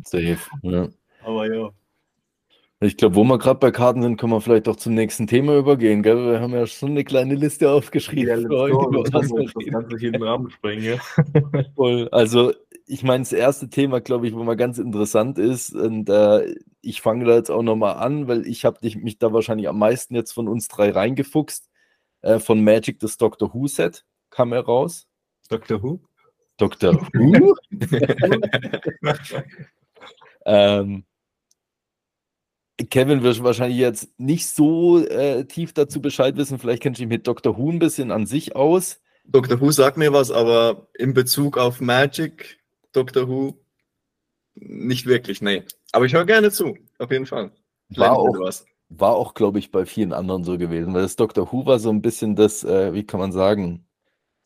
[0.05, 0.89] Safe, ja.
[1.29, 1.71] Aber ja.
[2.81, 5.59] Ich glaube, wo wir gerade bei Karten sind, können wir vielleicht auch zum nächsten Thema
[5.59, 6.03] übergehen.
[6.03, 6.17] Gell?
[6.17, 8.43] Wir haben ja schon eine kleine Liste aufgeschrieben.
[8.43, 9.31] Ja, für heute, das,
[9.71, 10.99] kannst du hier den Rahmen springen.
[11.75, 12.09] Voll.
[12.13, 12.55] Also,
[12.87, 17.03] ich meine, das erste Thema, glaube ich, wo mal ganz interessant ist, und äh, ich
[17.03, 20.33] fange da jetzt auch nochmal an, weil ich habe mich da wahrscheinlich am meisten jetzt
[20.33, 21.69] von uns drei reingefuchst.
[22.23, 25.07] Äh, von Magic das Doctor Who Set kam heraus.
[25.51, 26.01] Doctor Who?
[26.57, 27.55] Doctor Who?
[30.47, 31.05] ähm,
[32.91, 36.59] Kevin wird wahrscheinlich jetzt nicht so äh, tief dazu Bescheid wissen.
[36.59, 37.59] Vielleicht kennst du dich mit Dr.
[37.59, 39.01] Who ein bisschen an sich aus.
[39.25, 39.61] Dr.
[39.61, 42.59] Who sagt mir was, aber in Bezug auf Magic,
[42.93, 43.29] Dr.
[43.29, 43.59] Who,
[44.55, 45.65] nicht wirklich, nee.
[45.93, 47.51] Aber ich höre gerne zu, auf jeden Fall.
[47.91, 48.65] War auch, was.
[48.89, 51.53] war auch, glaube ich, bei vielen anderen so gewesen, weil das Dr.
[51.53, 53.88] Who war so ein bisschen das, äh, wie kann man sagen,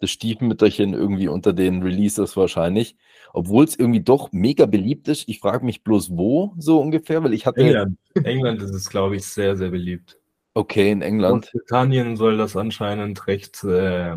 [0.03, 2.97] das Stiefmütterchen irgendwie unter den Releases wahrscheinlich
[3.33, 5.29] obwohl es irgendwie doch mega beliebt ist.
[5.29, 7.61] Ich frage mich bloß, wo so ungefähr, weil ich hatte.
[7.61, 10.19] England, England ist es, glaube ich, sehr, sehr beliebt.
[10.55, 11.45] Okay, in England.
[11.51, 14.17] Großbritannien soll das anscheinend recht äh,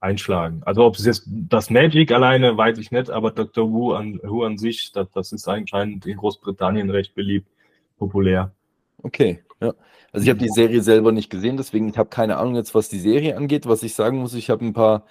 [0.00, 0.62] einschlagen.
[0.64, 3.70] Also ob es jetzt das Magic alleine, weiß ich nicht, aber Dr.
[3.70, 7.48] Who an, Who an sich, das, das ist anscheinend in Großbritannien recht beliebt,
[7.98, 8.52] populär.
[9.02, 9.74] Okay, ja.
[10.12, 12.88] Also ich habe die Serie selber nicht gesehen, deswegen ich habe keine Ahnung jetzt, was
[12.88, 13.66] die Serie angeht.
[13.66, 15.04] Was ich sagen muss, ich habe ein paar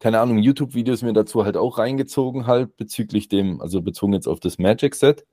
[0.00, 4.40] keine Ahnung, YouTube-Videos mir dazu halt auch reingezogen, halt bezüglich dem, also bezogen jetzt auf
[4.40, 5.24] das Magic-Set.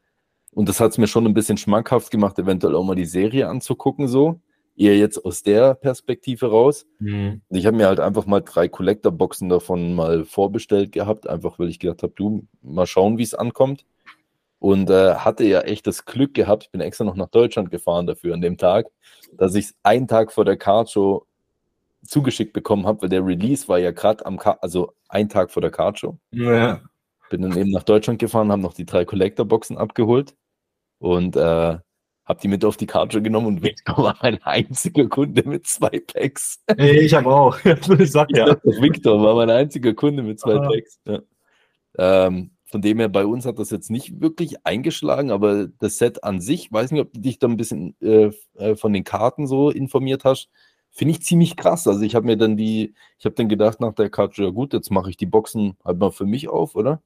[0.53, 3.47] Und das hat es mir schon ein bisschen schmackhaft gemacht, eventuell auch mal die Serie
[3.47, 4.39] anzugucken, so.
[4.75, 6.85] eher jetzt aus der Perspektive raus.
[6.99, 7.41] Mhm.
[7.49, 11.79] Ich habe mir halt einfach mal drei Collector-Boxen davon mal vorbestellt gehabt, einfach weil ich
[11.79, 13.85] gedacht habe, du, mal schauen, wie es ankommt.
[14.61, 18.05] Und äh, hatte ja echt das Glück gehabt, ich bin extra noch nach Deutschland gefahren
[18.05, 18.85] dafür an dem Tag,
[19.33, 21.25] dass ich es einen Tag vor der Card Show
[22.03, 25.61] zugeschickt bekommen habe, weil der Release war ja gerade am, Ka also ein Tag vor
[25.61, 26.19] der Card Show.
[26.31, 26.79] Ja.
[27.31, 30.35] Bin dann eben nach Deutschland gefahren, habe noch die drei Collector-Boxen abgeholt
[30.99, 31.79] und äh,
[32.25, 35.99] habe die mit auf die Karte genommen und Victor war mein einziger Kunde mit zwei
[35.99, 36.63] Packs.
[36.77, 37.57] Ich habe auch.
[37.65, 38.55] ich sag ja.
[38.63, 40.67] Victor war mein einziger Kunde mit zwei ah.
[40.67, 40.99] Packs.
[41.05, 41.19] Ja.
[41.97, 46.23] Ähm, von dem her, bei uns hat das jetzt nicht wirklich eingeschlagen, aber das Set
[46.23, 49.47] an sich, weiß nicht, ob du dich da ein bisschen äh, äh von den Karten
[49.47, 50.49] so informiert hast,
[50.91, 51.87] finde ich ziemlich krass.
[51.87, 54.73] Also ich habe mir dann die, ich habe dann gedacht nach der Karte, ja gut,
[54.73, 57.01] jetzt mache ich die Boxen halt mal für mich auf, oder?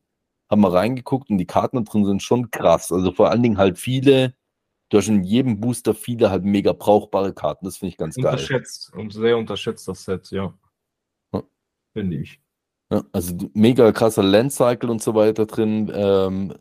[0.50, 2.92] Haben mal reingeguckt und die Karten drin sind schon krass.
[2.92, 4.36] Also vor allen Dingen halt viele
[4.90, 7.66] du hast in jedem Booster viele halt mega brauchbare Karten.
[7.66, 9.02] Das finde ich ganz unterschätzt geil.
[9.02, 10.54] und sehr unterschätzt das Set, ja.
[11.34, 11.44] ja.
[11.94, 12.42] Finde ich.
[12.92, 15.92] Ja, also mega krasser Landcycle und so weiter drin.
[15.94, 16.54] Ähm,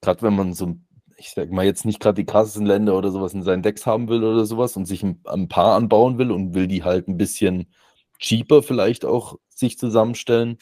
[0.00, 0.76] gerade wenn man so,
[1.16, 4.08] ich sag mal jetzt nicht gerade die krassesten Länder oder sowas in seinen Decks haben
[4.08, 7.16] will oder sowas und sich ein, ein paar anbauen will und will die halt ein
[7.16, 7.72] bisschen
[8.18, 10.58] cheaper vielleicht auch sich zusammenstellen,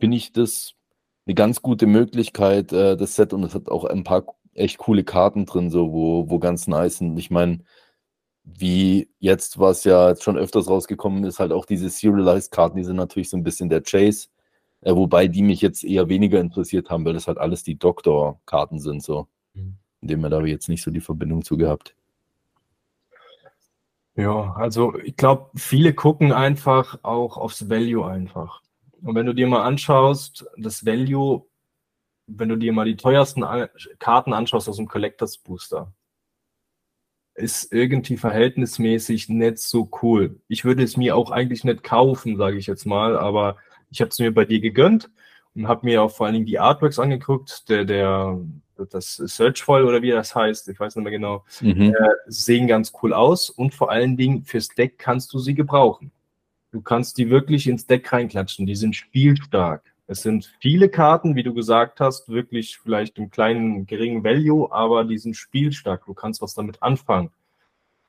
[0.00, 0.74] finde ich das
[1.26, 4.24] eine ganz gute Möglichkeit, äh, das Set und es hat auch ein paar
[4.54, 7.18] echt coole Karten drin, so, wo, wo ganz nice sind.
[7.18, 7.60] Ich meine,
[8.44, 13.30] wie jetzt, was ja schon öfters rausgekommen ist, halt auch diese Serialized-Karten, die sind natürlich
[13.30, 14.28] so ein bisschen der Chase,
[14.80, 18.78] äh, wobei die mich jetzt eher weniger interessiert haben, weil das halt alles die Doktor-Karten
[18.78, 19.28] sind, so.
[19.54, 19.76] Mhm.
[20.00, 21.94] In dem da habe ich jetzt nicht so die Verbindung zu gehabt.
[24.16, 28.60] Ja, also ich glaube, viele gucken einfach auch aufs Value einfach.
[29.00, 31.46] Und wenn du dir mal anschaust, das Value
[32.26, 33.44] wenn du dir mal die teuersten
[33.98, 35.92] Karten anschaust aus dem Collectors Booster,
[37.34, 40.40] ist irgendwie verhältnismäßig nicht so cool.
[40.48, 43.56] Ich würde es mir auch eigentlich nicht kaufen, sage ich jetzt mal, aber
[43.90, 45.10] ich habe es mir bei dir gegönnt
[45.54, 48.38] und habe mir auch vor allen Dingen die Artworks angeguckt, der, der,
[48.90, 51.94] das Searchfall oder wie das heißt, ich weiß nicht mehr genau, mhm.
[51.94, 56.10] äh, sehen ganz cool aus und vor allen Dingen fürs Deck kannst du sie gebrauchen.
[56.70, 59.91] Du kannst die wirklich ins Deck reinklatschen, die sind spielstark.
[60.12, 65.04] Es sind viele Karten, wie du gesagt hast, wirklich vielleicht im kleinen, geringen Value, aber
[65.04, 66.04] die sind spielstark.
[66.04, 67.30] Du kannst was damit anfangen.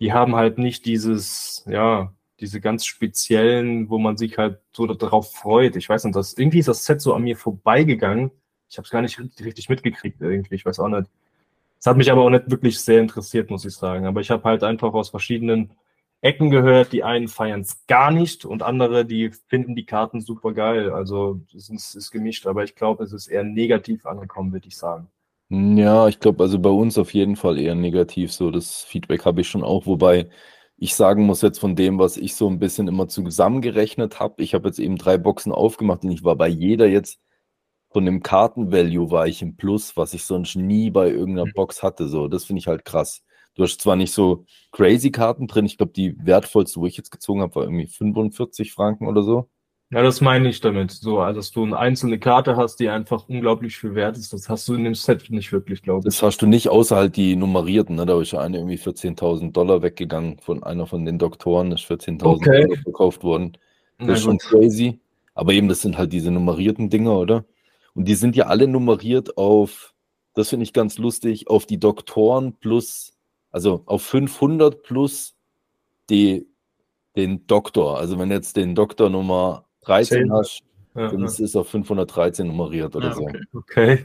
[0.02, 2.12] Die haben halt nicht dieses, ja,
[2.42, 5.78] diese ganz speziellen, wo man sich halt so darauf freut.
[5.78, 8.32] Ich weiß nicht, das, irgendwie ist das Set so an mir vorbeigegangen.
[8.70, 10.56] Ich habe es gar nicht richtig mitgekriegt irgendwie.
[10.56, 11.10] Ich weiß auch nicht.
[11.80, 14.06] Es hat mich aber auch nicht wirklich sehr interessiert, muss ich sagen.
[14.08, 15.72] Aber ich habe halt einfach aus verschiedenen
[16.24, 16.94] Ecken gehört.
[16.94, 20.90] Die einen feiern es gar nicht und andere, die finden die Karten super geil.
[20.92, 24.78] Also es ist, ist gemischt, aber ich glaube, es ist eher negativ angekommen, würde ich
[24.78, 25.10] sagen.
[25.50, 28.32] Ja, ich glaube, also bei uns auf jeden Fall eher negativ.
[28.32, 30.30] So, das Feedback habe ich schon auch, wobei
[30.78, 34.42] ich sagen muss jetzt von dem, was ich so ein bisschen immer zusammengerechnet habe.
[34.44, 37.20] Ich habe jetzt eben drei Boxen aufgemacht und ich war bei jeder jetzt
[37.92, 41.54] von dem Kartenvalue war ich im Plus, was ich sonst nie bei irgendeiner mhm.
[41.54, 42.08] Box hatte.
[42.08, 43.24] So, das finde ich halt krass.
[43.56, 47.12] Du hast zwar nicht so crazy Karten drin, ich glaube, die wertvollste, wo ich jetzt
[47.12, 49.50] gezogen habe, war irgendwie 45 Franken oder so.
[49.94, 50.90] Ja, das meine ich damit.
[50.90, 54.34] So, also dass du eine einzelne Karte hast, die einfach unglaublich viel wert ist.
[54.34, 56.06] Das hast du in dem Set nicht wirklich, glaube ich.
[56.06, 57.96] Das hast du nicht, außer halt die nummerierten.
[57.96, 58.08] Ne?
[58.08, 61.70] Da ist ja eine irgendwie 14.000 Dollar weggegangen von einer von den Doktoren.
[61.70, 62.64] Das ist 14.000 okay.
[62.64, 63.52] Dollar verkauft worden.
[64.00, 65.00] Das Na, ist schon crazy.
[65.36, 67.46] Aber eben, das sind halt diese nummerierten Dinger, oder?
[67.94, 69.94] Und die sind ja alle nummeriert auf,
[70.34, 73.13] das finde ich ganz lustig, auf die Doktoren plus
[73.54, 75.36] also auf 500 plus
[76.10, 76.48] die,
[77.16, 78.00] den Doktor.
[78.00, 80.34] Also wenn jetzt den Doktor Nummer 13 10.
[80.34, 80.64] hast,
[80.96, 81.26] ja, dann ja.
[81.26, 83.40] ist es auf 513 nummeriert oder ja, okay.
[83.52, 83.60] so.
[83.60, 83.98] Okay.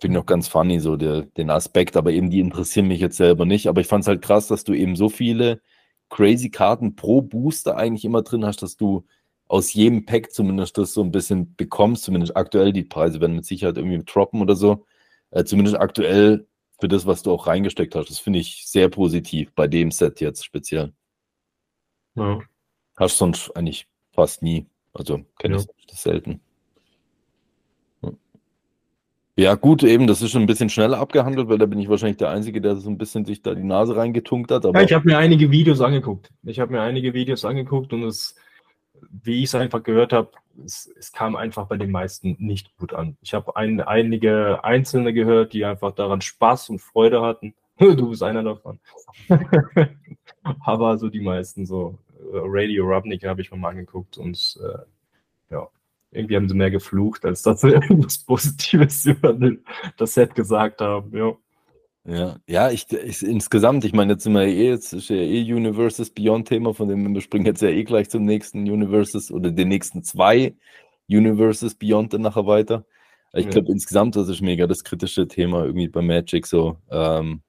[0.00, 3.16] Finde ich noch ganz funny, so der, den Aspekt, aber eben die interessieren mich jetzt
[3.16, 3.68] selber nicht.
[3.68, 5.60] Aber ich fand es halt krass, dass du eben so viele
[6.08, 9.06] crazy Karten pro Booster eigentlich immer drin hast, dass du
[9.46, 12.72] aus jedem Pack zumindest das so ein bisschen bekommst, zumindest aktuell.
[12.72, 14.86] Die Preise werden mit Sicherheit irgendwie droppen oder so.
[15.30, 16.47] Äh, zumindest aktuell
[16.80, 18.10] für das, was du auch reingesteckt hast.
[18.10, 20.92] Das finde ich sehr positiv bei dem Set jetzt speziell.
[22.14, 22.40] Ja.
[22.96, 24.66] Hast du sonst eigentlich fast nie.
[24.92, 25.62] Also kenne ja.
[25.76, 26.40] ich das selten.
[29.38, 32.16] Ja, gut, eben, das ist schon ein bisschen schneller abgehandelt, weil da bin ich wahrscheinlich
[32.16, 34.64] der Einzige, der so ein bisschen sich da die Nase reingetunkt hat.
[34.64, 36.32] ja, ich habe mir einige Videos angeguckt.
[36.42, 38.34] Ich habe mir einige Videos angeguckt und es,
[39.22, 40.32] wie ich es einfach gehört habe,
[40.64, 43.16] es, es, kam einfach bei den meisten nicht gut an.
[43.22, 47.54] Ich habe ein, einige Einzelne gehört, die einfach daran Spaß und Freude hatten.
[47.78, 48.80] du bist einer davon.
[50.60, 51.98] Aber so die meisten so.
[52.32, 55.68] Äh, Radio Rubnik habe ich mir mal angeguckt und äh, ja,
[56.10, 59.38] irgendwie haben sie mehr geflucht, als dass sie irgendwas Positives über
[59.96, 61.16] das Set gesagt haben.
[61.16, 61.36] Ja.
[62.04, 65.52] Ja, ja, ich, ich insgesamt, ich meine, jetzt sind wir eh, jetzt ist ja eh
[65.52, 69.50] Universes Beyond Thema, von dem wir springen jetzt ja eh gleich zum nächsten Universes oder
[69.50, 70.54] den nächsten zwei
[71.08, 72.86] Universes Beyond dann nachher weiter.
[73.34, 73.50] Ich Ja.
[73.50, 76.78] glaube, insgesamt, das ist mega das kritische Thema irgendwie bei Magic so.
[76.90, 77.42] Ähm,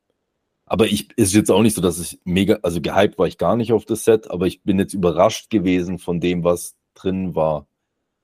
[0.66, 3.56] aber ich ist jetzt auch nicht so, dass ich mega, also gehypt war ich gar
[3.56, 7.68] nicht auf das Set, aber ich bin jetzt überrascht gewesen von dem, was drin war.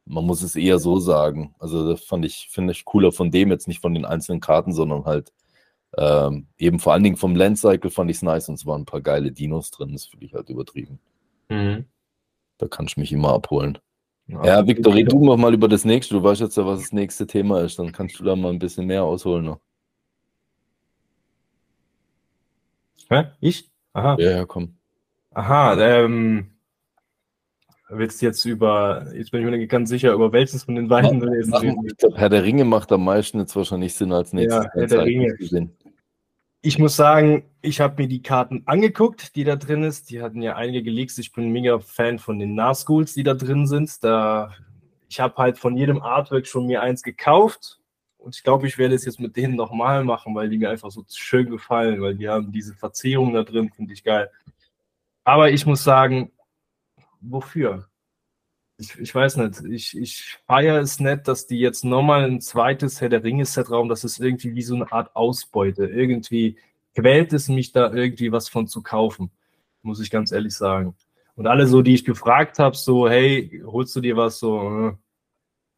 [0.05, 1.55] Man muss es eher so sagen.
[1.59, 4.73] Also das fand ich, finde ich cooler von dem jetzt nicht von den einzelnen Karten,
[4.73, 5.33] sondern halt
[5.97, 8.81] ähm, eben vor allen Dingen vom Land Cycle fand ich es nice und es waren
[8.81, 9.93] ein paar geile Dinos drin.
[9.93, 10.99] Das finde ich halt übertrieben.
[11.49, 11.85] Mhm.
[12.57, 13.77] Da kann ich mich immer abholen.
[14.27, 16.15] Ja, Victor, red du noch mal über das nächste.
[16.15, 17.77] Du weißt jetzt ja, was das nächste Thema ist.
[17.77, 19.45] Dann kannst du da mal ein bisschen mehr ausholen.
[19.45, 19.59] Noch.
[23.09, 23.25] Hä?
[23.39, 23.69] Ich?
[23.93, 24.17] Aha.
[24.19, 24.75] Ja, ja, komm.
[25.31, 26.51] Aha, ähm.
[27.87, 30.87] Willst du jetzt über, jetzt bin ich mir nicht ganz sicher, über welches von den
[30.87, 31.27] beiden du
[31.97, 34.65] glaube, Herr der Ringe macht am meisten jetzt wahrscheinlich Sinn als nächstes.
[34.65, 35.35] Ja, Herr der Ringe.
[35.35, 35.71] gesehen.
[36.65, 40.09] Ich muss sagen, ich habe mir die Karten angeguckt, die da drin ist.
[40.09, 41.15] Die hatten ja einige geleakt.
[41.19, 44.03] Ich bin mega Fan von den Nahschools, die da drin sind.
[44.03, 44.51] Da,
[45.07, 47.79] ich habe halt von jedem Artwork schon mir eins gekauft.
[48.17, 50.89] Und ich glaube, ich werde es jetzt mit denen nochmal machen, weil die mir einfach
[50.89, 54.31] so schön gefallen, weil die haben diese Verzierung da drin, finde ich geil.
[55.23, 56.31] Aber ich muss sagen,
[57.21, 57.87] wofür?
[58.77, 59.63] Ich, ich weiß nicht.
[59.69, 63.87] Ich, ich feiere es nicht, dass die jetzt nochmal ein zweites Herr der Ringe-Set raum.
[63.87, 65.85] Das ist irgendwie wie so eine Art Ausbeute.
[65.85, 66.57] Irgendwie
[66.93, 69.31] quält es mich da irgendwie was von zu kaufen.
[69.81, 70.95] Muss ich ganz ehrlich sagen.
[71.35, 74.39] Und alle so, die ich gefragt habe, so, hey, holst du dir was?
[74.39, 74.93] So, äh,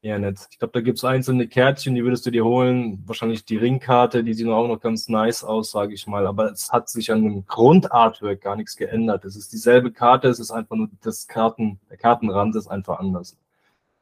[0.01, 0.47] eher nicht.
[0.51, 3.03] Ich glaube, da gibt es einzelne Kärtchen, die würdest du dir holen.
[3.05, 6.27] Wahrscheinlich die Ringkarte, die sieht auch noch ganz nice aus, sage ich mal.
[6.27, 9.25] Aber es hat sich an dem Grundartwork gar nichts geändert.
[9.25, 13.37] Es ist dieselbe Karte, es ist einfach nur das Karten, der Kartenrand ist einfach anders.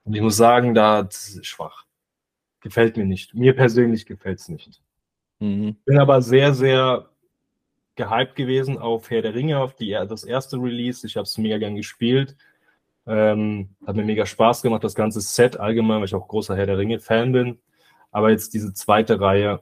[0.04, 1.86] Und ich muss sagen, da ist schwach.
[2.62, 3.34] Gefällt mir nicht.
[3.34, 4.82] Mir persönlich gefällt es nicht.
[5.40, 5.76] Mhm.
[5.86, 7.10] Bin aber sehr, sehr
[7.96, 11.06] gehypt gewesen auf Herr der Ringe, auf die, das erste Release.
[11.08, 12.36] Ich habe es mega gern gespielt.
[13.08, 16.66] Ähm, hat mir mega Spaß gemacht, das ganze Set allgemein, weil ich auch großer Herr
[16.66, 17.60] der Ringe-Fan bin.
[18.12, 19.62] Aber jetzt diese zweite Reihe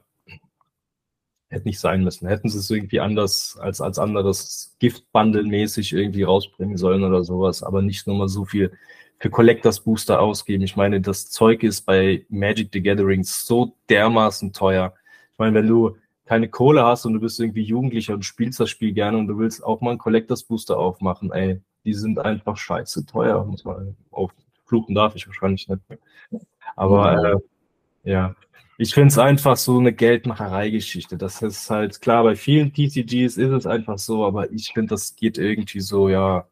[1.54, 2.28] hätte nicht sein müssen.
[2.28, 7.82] Hätten sie es irgendwie anders als, als anderes Gift-Bundle-mäßig irgendwie rausbringen sollen oder sowas, aber
[7.82, 8.72] nicht nur mal so viel
[9.18, 10.64] für Collectors Booster ausgeben.
[10.64, 14.94] Ich meine, das Zeug ist bei Magic the Gathering so dermaßen teuer.
[15.32, 18.70] Ich meine, wenn du keine Kohle hast und du bist irgendwie Jugendlicher und spielst das
[18.70, 22.56] Spiel gerne und du willst auch mal einen Collectors Booster aufmachen, ey, die sind einfach
[22.56, 25.82] scheiße teuer, muss man auffluchen darf ich wahrscheinlich nicht.
[26.76, 27.42] Aber
[28.04, 28.34] äh, ja,
[28.76, 31.16] ich finde es einfach so eine Geldmacherei-Geschichte.
[31.16, 35.14] Das ist halt klar, bei vielen TCGs ist es einfach so, aber ich finde, das
[35.14, 36.48] geht irgendwie so, ja,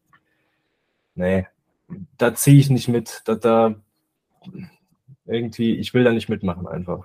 [1.15, 1.47] nee,
[2.19, 3.23] da ziehe ich nicht mit.
[3.25, 3.75] Da, da
[5.27, 7.05] irgendwie, ich will da nicht mitmachen einfach.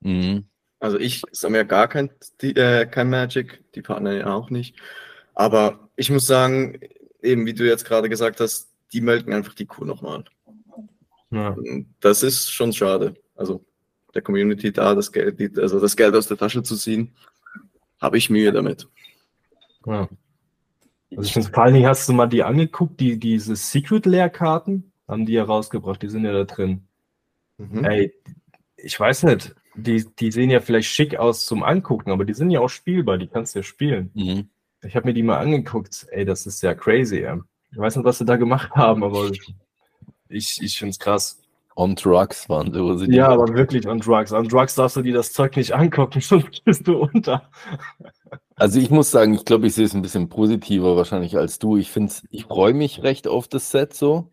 [0.00, 0.46] Mhm.
[0.78, 4.76] Also ich sammle ja gar kein, die, äh, kein Magic, die Partner ja auch nicht.
[5.34, 6.78] Aber ich muss sagen,
[7.24, 10.24] eben wie du jetzt gerade gesagt hast, die melken einfach die Kuh nochmal.
[11.30, 11.56] Ja.
[12.00, 13.14] Das ist schon schade.
[13.34, 13.64] Also
[14.14, 17.14] der Community da das Geld, die- also das Geld aus der Tasche zu ziehen,
[18.00, 18.86] habe ich Mühe damit.
[19.86, 20.08] Ja.
[21.10, 25.26] Also ich finde, vor allen Dingen hast du mal die angeguckt, die, diese Secret-Leer-Karten haben
[25.26, 26.86] die ja rausgebracht, die sind ja da drin.
[27.58, 27.84] Mhm.
[27.84, 28.14] Ey,
[28.76, 32.50] ich weiß nicht, die, die sehen ja vielleicht schick aus zum Angucken, aber die sind
[32.50, 34.10] ja auch spielbar, die kannst du ja spielen.
[34.14, 34.48] Mhm.
[34.86, 37.38] Ich habe mir die mal angeguckt, ey, das ist ja crazy, ey.
[37.72, 39.30] Ich weiß nicht, was sie da gemacht haben, aber
[40.28, 41.40] ich, ich finde es krass.
[41.76, 44.32] On Drugs waren sie die- Ja, aber wirklich on Drugs.
[44.32, 47.50] On Drugs darfst du dir das Zeug nicht angucken, sonst bist du unter.
[48.54, 51.76] Also ich muss sagen, ich glaube, ich sehe es ein bisschen positiver wahrscheinlich als du.
[51.76, 54.30] Ich finde ich freue mich recht auf das Set so.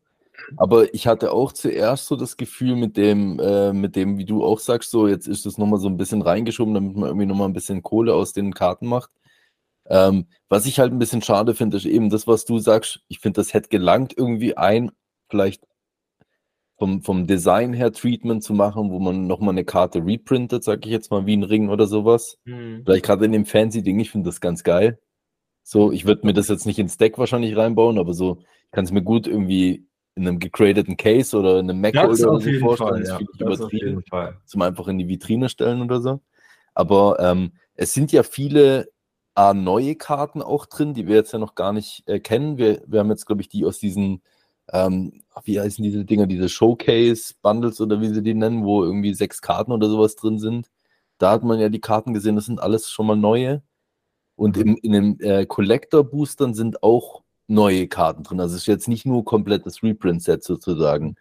[0.57, 4.43] Aber ich hatte auch zuerst so das Gefühl mit dem, äh, mit dem, wie du
[4.43, 7.47] auch sagst, so jetzt ist das nochmal so ein bisschen reingeschoben, damit man irgendwie nochmal
[7.47, 9.09] ein bisschen Kohle aus den Karten macht.
[9.87, 13.01] Ähm, was ich halt ein bisschen schade finde, ist eben das, was du sagst.
[13.07, 14.91] Ich finde, das hätte gelangt, irgendwie ein,
[15.29, 15.63] vielleicht
[16.77, 20.91] vom, vom Design her Treatment zu machen, wo man nochmal eine Karte reprintet, sag ich
[20.91, 22.39] jetzt mal, wie ein Ring oder sowas.
[22.83, 24.99] Vielleicht gerade in dem Fancy-Ding, ich finde das ganz geil.
[25.63, 28.83] So, ich würde mir das jetzt nicht ins Deck wahrscheinlich reinbauen, aber so, ich kann
[28.83, 32.51] es mir gut irgendwie in einem gecradeten Case oder in einem Mac Das oder so
[32.59, 32.89] vorstellen.
[32.89, 33.17] Fall, das ja.
[33.17, 34.37] finde ich Das auf übertrieben jeden Fall.
[34.45, 36.21] zum einfach in die Vitrine stellen oder so.
[36.73, 38.89] Aber ähm, es sind ja viele
[39.41, 42.59] A, neue Karten auch drin, die wir jetzt ja noch gar nicht äh, kennen.
[42.59, 44.21] Wir, wir haben jetzt, glaube ich, die aus diesen,
[44.71, 49.41] ähm, wie heißen diese Dinger, diese Showcase-Bundles oder wie sie die nennen, wo irgendwie sechs
[49.41, 50.69] Karten oder sowas drin sind.
[51.17, 53.63] Da hat man ja die Karten gesehen, das sind alles schon mal neue.
[54.35, 58.39] Und im, in den äh, Collector-Boostern sind auch neue Karten drin.
[58.39, 61.15] Also es ist jetzt nicht nur komplettes Reprint-Set sozusagen.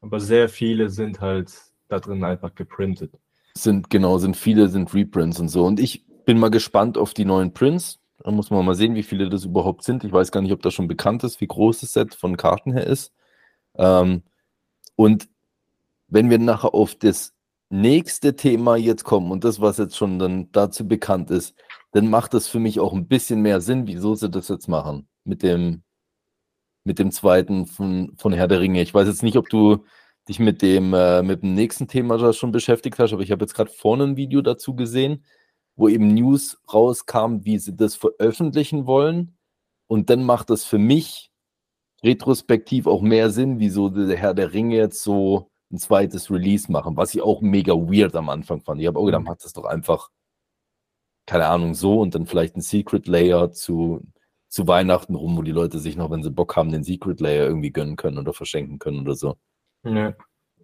[0.00, 1.52] Aber sehr viele sind halt
[1.88, 3.12] da drin einfach geprintet.
[3.54, 5.64] sind genau, sind viele sind Reprints und so.
[5.64, 7.98] Und ich bin mal gespannt auf die neuen Prints.
[8.22, 10.04] Da muss man mal sehen, wie viele das überhaupt sind.
[10.04, 12.70] Ich weiß gar nicht, ob das schon bekannt ist, wie groß das Set von Karten
[12.70, 13.12] her ist.
[13.74, 14.22] Ähm,
[14.94, 15.28] und
[16.06, 17.34] wenn wir nachher auf das
[17.68, 21.56] nächste Thema jetzt kommen und das, was jetzt schon dann dazu bekannt ist,
[21.90, 25.08] dann macht das für mich auch ein bisschen mehr Sinn, wieso sie das jetzt machen
[25.24, 25.82] mit dem,
[26.84, 28.82] mit dem zweiten von, von Herr der Ringe.
[28.82, 29.84] Ich weiß jetzt nicht, ob du
[30.28, 33.54] dich mit dem, äh, mit dem nächsten Thema schon beschäftigt hast, aber ich habe jetzt
[33.54, 35.24] gerade vorne ein Video dazu gesehen,
[35.80, 39.38] wo eben News rauskam, wie sie das veröffentlichen wollen.
[39.86, 41.30] Und dann macht das für mich
[42.04, 46.98] retrospektiv auch mehr Sinn, wieso der Herr der Ringe jetzt so ein zweites Release machen,
[46.98, 48.80] was ich auch mega weird am Anfang fand.
[48.80, 49.28] Ich habe auch gedacht, mhm.
[49.28, 50.10] macht das doch einfach,
[51.26, 54.02] keine Ahnung, so und dann vielleicht ein Secret Layer zu,
[54.48, 57.46] zu Weihnachten rum, wo die Leute sich noch, wenn sie Bock haben, den Secret Layer
[57.46, 59.36] irgendwie gönnen können oder verschenken können oder so.
[59.84, 60.14] Ja.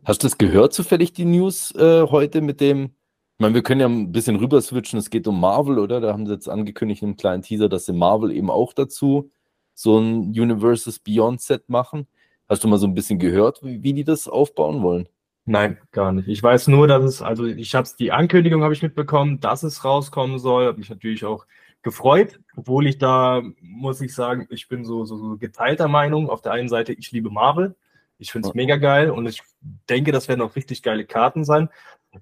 [0.04, 2.96] Hast du das gehört zufällig, die News äh, heute mit dem?
[3.38, 4.98] Ich meine, wir können ja ein bisschen rüber switchen.
[4.98, 6.00] Es geht um Marvel, oder?
[6.00, 9.30] Da haben sie jetzt angekündigt in einem kleinen Teaser, dass sie Marvel eben auch dazu
[9.74, 12.06] so ein Universes Beyond Set machen.
[12.48, 15.06] Hast du mal so ein bisschen gehört, wie, wie die das aufbauen wollen?
[15.44, 16.28] Nein, gar nicht.
[16.28, 19.84] Ich weiß nur, dass es, also ich habe die Ankündigung habe ich mitbekommen, dass es
[19.84, 20.64] rauskommen soll.
[20.64, 21.44] Habe mich natürlich auch
[21.82, 26.30] gefreut, obwohl ich da, muss ich sagen, ich bin so, so, so geteilter Meinung.
[26.30, 27.76] Auf der einen Seite, ich liebe Marvel.
[28.18, 29.42] Ich finde es mega geil und ich
[29.90, 31.68] denke, das werden auch richtig geile Karten sein.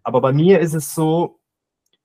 [0.03, 1.41] Aber bei mir ist es so,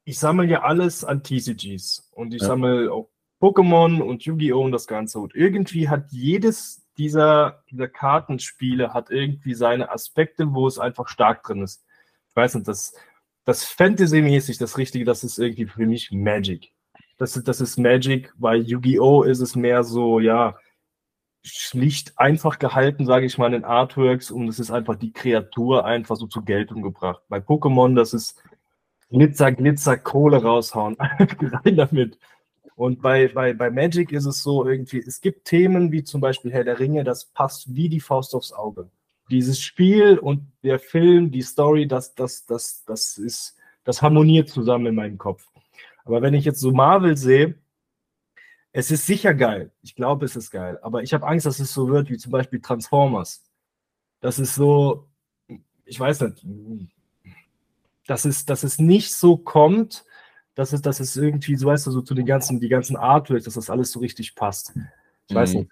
[0.03, 2.47] ich sammle ja alles an TCGs und ich ja.
[2.47, 3.09] sammle auch
[3.41, 4.63] Pokémon und Yu-Gi-Oh!
[4.63, 5.19] und das Ganze.
[5.19, 11.43] Und irgendwie hat jedes dieser, dieser Kartenspiele hat irgendwie seine Aspekte, wo es einfach stark
[11.43, 11.85] drin ist.
[12.29, 12.93] Ich weiß nicht, das,
[13.45, 16.73] das Fantasy-mäßig, das Richtige, das ist irgendwie für mich Magic.
[17.17, 19.23] Das, das ist Magic, weil Yu-Gi-Oh!
[19.23, 20.57] ist es mehr so, ja,
[21.43, 26.15] schlicht einfach gehalten, sage ich mal, in Artworks und es ist einfach die Kreatur einfach
[26.15, 27.21] so zur Geltung gebracht.
[27.29, 28.41] Bei Pokémon, das ist
[29.09, 30.97] Glitzer, Glitzer, Kohle raushauen.
[30.99, 32.19] Rein damit.
[32.75, 36.51] Und bei, bei, bei Magic ist es so irgendwie, es gibt Themen wie zum Beispiel
[36.51, 38.89] Herr der Ringe, das passt wie die Faust aufs Auge.
[39.29, 44.87] Dieses Spiel und der Film, die Story, das, das, das, das ist, das harmoniert zusammen
[44.87, 45.45] in meinem Kopf.
[46.05, 47.55] Aber wenn ich jetzt so Marvel sehe,
[48.71, 49.71] es ist sicher geil.
[49.81, 50.77] Ich glaube, es ist geil.
[50.81, 53.43] Aber ich habe Angst, dass es so wird wie zum Beispiel Transformers.
[54.21, 55.07] Das ist so,
[55.85, 56.45] ich weiß nicht,
[58.05, 60.05] dass es, dass es nicht so kommt,
[60.55, 63.45] dass es, dass es irgendwie, so weißt du, so zu den ganzen, die ganzen Artworks,
[63.45, 64.73] dass das alles so richtig passt.
[65.27, 65.59] Ich weiß mhm.
[65.59, 65.71] nicht.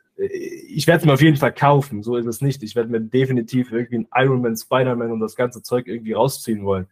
[0.70, 2.64] Ich werde es mir auf jeden Fall kaufen, so ist es nicht.
[2.64, 6.64] Ich werde mir definitiv irgendwie ein Iron Man, Spider-Man und das ganze Zeug irgendwie rausziehen
[6.64, 6.88] wollen.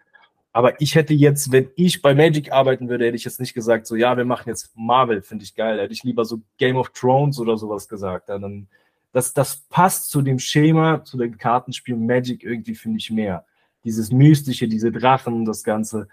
[0.55, 3.85] Aber ich hätte jetzt, wenn ich bei Magic arbeiten würde, hätte ich jetzt nicht gesagt,
[3.85, 5.81] so, ja, wir machen jetzt Marvel, finde ich geil.
[5.81, 8.29] Hätte ich lieber so Game of Thrones oder sowas gesagt.
[8.29, 8.67] Dann,
[9.11, 13.43] das, das passt zu dem Schema, zu dem Kartenspiel Magic irgendwie, finde ich mehr.
[13.83, 16.07] Dieses Mystische, diese Drachen, das Ganze,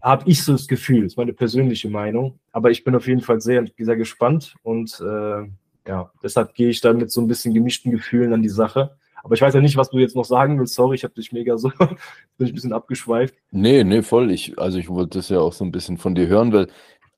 [0.00, 2.38] habe ich so das Gefühl, ist meine persönliche Meinung.
[2.52, 5.42] Aber ich bin auf jeden Fall sehr, sehr gespannt und äh,
[5.86, 8.96] ja, deshalb gehe ich dann mit so ein bisschen gemischten Gefühlen an die Sache.
[9.22, 10.74] Aber ich weiß ja nicht, was du jetzt noch sagen willst.
[10.74, 11.96] Sorry, ich habe dich mega so, bin
[12.38, 13.34] ich ein bisschen abgeschweift.
[13.50, 14.30] Nee, nee, voll.
[14.30, 16.68] Ich, also ich wollte das ja auch so ein bisschen von dir hören, weil,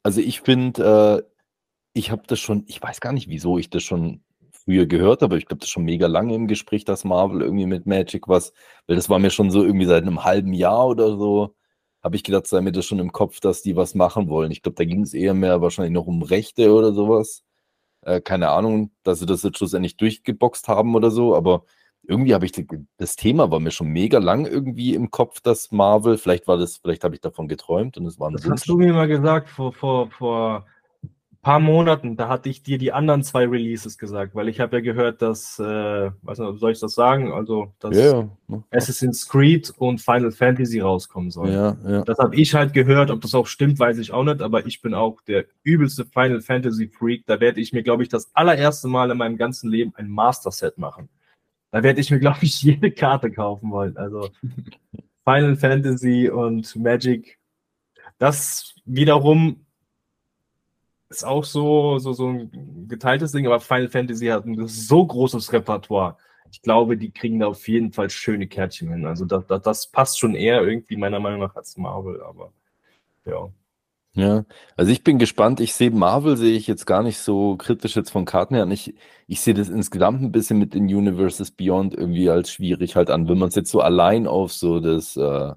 [0.03, 1.31] also ich finde, äh,
[1.95, 4.23] ich habe das schon, ich weiß gar nicht, wieso ich das schon
[4.64, 7.67] früher gehört, aber ich glaube, das ist schon mega lange im Gespräch, dass Marvel irgendwie
[7.67, 8.53] mit Magic was,
[8.87, 11.55] weil das war mir schon so irgendwie seit einem halben Jahr oder so,
[12.03, 14.51] habe ich gedacht, sei mir das schon im Kopf, dass die was machen wollen.
[14.51, 17.45] Ich glaube, da ging es eher mehr wahrscheinlich noch um Rechte oder sowas.
[18.03, 21.64] Äh, keine Ahnung, dass sie das jetzt schlussendlich durchgeboxt haben oder so, aber
[22.07, 22.53] irgendwie habe ich
[22.97, 26.77] das Thema war mir schon mega lang irgendwie im Kopf, dass Marvel, vielleicht war das,
[26.77, 28.53] vielleicht habe ich davon geträumt und es war ein Das Wunsch.
[28.53, 30.67] hast du mir mal gesagt vor, vor, vor
[31.03, 34.77] ein paar Monaten, da hatte ich dir die anderen zwei Releases gesagt, weil ich habe
[34.77, 37.33] ja gehört, dass, äh, weiß nicht, soll ich das sagen?
[37.33, 38.29] Also, dass yeah.
[38.71, 41.53] Assassin's Creed und Final Fantasy rauskommen sollen.
[41.53, 42.03] Ja, ja.
[42.03, 44.81] Das habe ich halt gehört, ob das auch stimmt, weiß ich auch nicht, aber ich
[44.81, 47.25] bin auch der übelste Final Fantasy Freak.
[47.27, 50.51] Da werde ich mir, glaube ich, das allererste Mal in meinem ganzen Leben ein Master
[50.51, 51.09] Set machen.
[51.75, 53.97] Da werde ich mir, glaube ich, jede Karte kaufen wollen.
[53.97, 54.31] Also
[55.25, 57.41] Final Fantasy und Magic.
[58.17, 59.67] Das wiederum
[61.09, 65.53] ist auch so, so, so ein geteiltes Ding, aber Final Fantasy hat ein so großes
[65.53, 66.17] Repertoire.
[66.53, 69.05] Ich glaube, die kriegen da auf jeden Fall schöne Kärtchen hin.
[69.05, 72.53] Also das, das, das passt schon eher irgendwie meiner Meinung nach als Marvel, aber
[73.25, 73.51] ja.
[74.17, 74.44] Ja,
[74.77, 75.58] also ich bin gespannt.
[75.58, 78.67] Ich sehe Marvel sehe ich jetzt gar nicht so kritisch jetzt von Karten her.
[78.69, 78.94] Ich,
[79.27, 83.29] ich sehe das insgesamt ein bisschen mit den Universes Beyond irgendwie als schwierig halt an.
[83.29, 85.52] Wenn man es jetzt so allein auf so das, äh,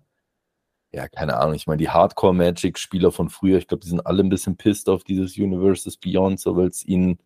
[0.91, 4.29] ja, keine Ahnung, ich meine, die Hardcore-Magic-Spieler von früher, ich glaube, die sind alle ein
[4.29, 7.19] bisschen pisst auf dieses Universes Beyond, so weil es ihnen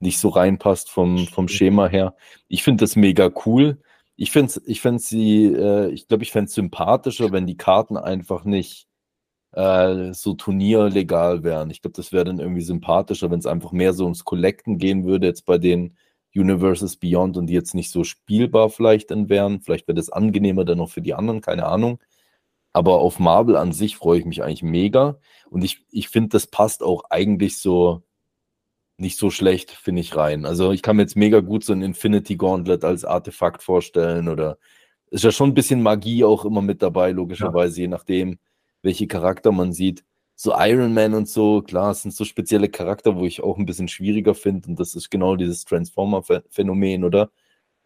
[0.00, 2.16] nicht so reinpasst vom, vom Schema her.
[2.48, 3.80] Ich finde das mega cool.
[4.16, 7.96] Ich finde ich find sie, äh, ich glaube, ich fände es sympathischer, wenn die Karten
[7.96, 8.88] einfach nicht
[9.52, 11.70] äh, so turnierlegal wären.
[11.70, 15.04] Ich glaube, das wäre dann irgendwie sympathischer, wenn es einfach mehr so ums Collecten gehen
[15.04, 15.96] würde, jetzt bei den
[16.34, 19.60] Universes Beyond und die jetzt nicht so spielbar vielleicht dann wären.
[19.60, 22.00] Vielleicht wäre das angenehmer dann noch für die anderen, keine Ahnung.
[22.72, 25.18] Aber auf Marvel an sich freue ich mich eigentlich mega.
[25.50, 28.02] Und ich, ich finde, das passt auch eigentlich so
[28.96, 30.46] nicht so schlecht, finde ich, rein.
[30.46, 34.58] Also ich kann mir jetzt mega gut so ein Infinity Gauntlet als Artefakt vorstellen oder
[35.10, 37.82] ist ja schon ein bisschen Magie auch immer mit dabei, logischerweise, ja.
[37.82, 38.38] je nachdem,
[38.82, 40.04] welche Charakter man sieht.
[40.34, 43.66] So Iron Man und so, klar, es sind so spezielle Charakter, wo ich auch ein
[43.66, 47.30] bisschen schwieriger finde und das ist genau dieses Transformer-Phänomen, oder?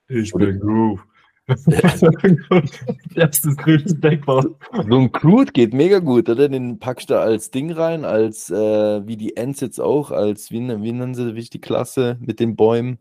[0.08, 1.04] Ich oder, bin Groove.
[3.14, 4.56] Erstes grünes Backbone.
[4.72, 6.48] So ein Groot geht mega gut, oder?
[6.48, 10.60] Den packst du als Ding rein, als äh, wie die Ents jetzt auch, als wie,
[10.60, 12.98] wie nennen sie die Klasse mit den Bäumen?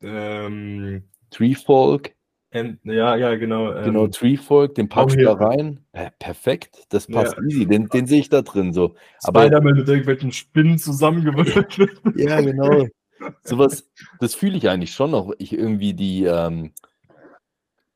[0.00, 2.14] Ähm, Treefolk.
[2.52, 3.72] Ja, ja, genau.
[3.72, 5.84] Ähm, genau, Treefolk, den packst du da rein.
[5.94, 7.42] Ja, perfekt, das passt ja.
[7.44, 8.94] easy, den, den sehe ich da drin so.
[9.26, 11.78] Spider-Man mit irgendwelchen Spinnen zusammengewürfelt.
[12.16, 12.86] ja, genau.
[13.42, 13.90] Sowas,
[14.20, 15.32] das fühle ich eigentlich schon noch.
[15.38, 16.72] Ich irgendwie die, ähm,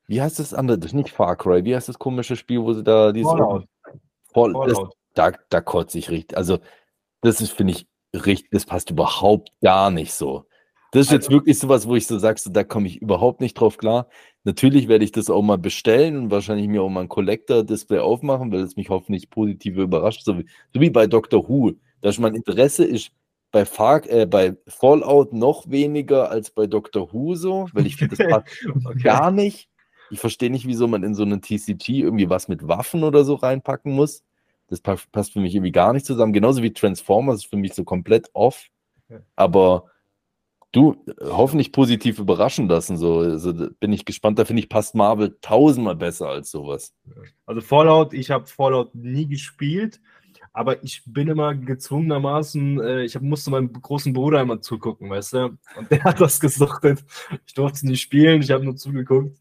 [0.07, 0.77] wie heißt das andere?
[0.77, 1.63] Das ist nicht Far Cry.
[1.65, 3.31] Wie heißt das komische Spiel, wo sie da dieses.
[3.31, 3.67] Fallout.
[4.33, 4.79] Fall, das,
[5.13, 6.37] da, da kotze ich richtig.
[6.37, 6.59] Also,
[7.21, 10.45] das ist, finde ich, richtig, das passt überhaupt gar nicht so.
[10.93, 13.41] Das ist also, jetzt wirklich sowas, wo ich so sage, so, da komme ich überhaupt
[13.41, 14.07] nicht drauf klar.
[14.43, 18.51] Natürlich werde ich das auch mal bestellen und wahrscheinlich mir auch mal ein Collector-Display aufmachen,
[18.51, 20.23] weil es mich hoffentlich positiv überrascht.
[20.23, 21.71] So wie, so wie bei Doctor Who.
[22.01, 23.09] Dass mein Interesse ist
[23.51, 28.15] bei, Far, äh, bei Fallout noch weniger als bei Doctor Who so, weil ich finde,
[28.15, 28.47] das passt
[28.85, 28.99] okay.
[28.99, 29.69] gar nicht.
[30.11, 33.33] Ich verstehe nicht, wieso man in so einen TCG irgendwie was mit Waffen oder so
[33.33, 34.23] reinpacken muss.
[34.67, 36.33] Das passt für mich irgendwie gar nicht zusammen.
[36.33, 38.67] Genauso wie Transformers ist für mich so komplett off.
[39.35, 39.85] Aber
[40.73, 42.97] du, hoffentlich positiv überraschen lassen.
[42.97, 44.37] So also, bin ich gespannt.
[44.37, 46.93] Da finde ich, passt Marvel tausendmal besser als sowas.
[47.45, 50.01] Also Fallout, ich habe Fallout nie gespielt.
[50.55, 55.33] Aber ich bin immer gezwungenermaßen, äh, ich hab, musste meinem großen Bruder immer zugucken, weißt
[55.33, 55.57] du?
[55.77, 57.03] Und der hat das gesuchtet.
[57.47, 59.35] Ich durfte es nicht spielen, ich habe nur zugeguckt.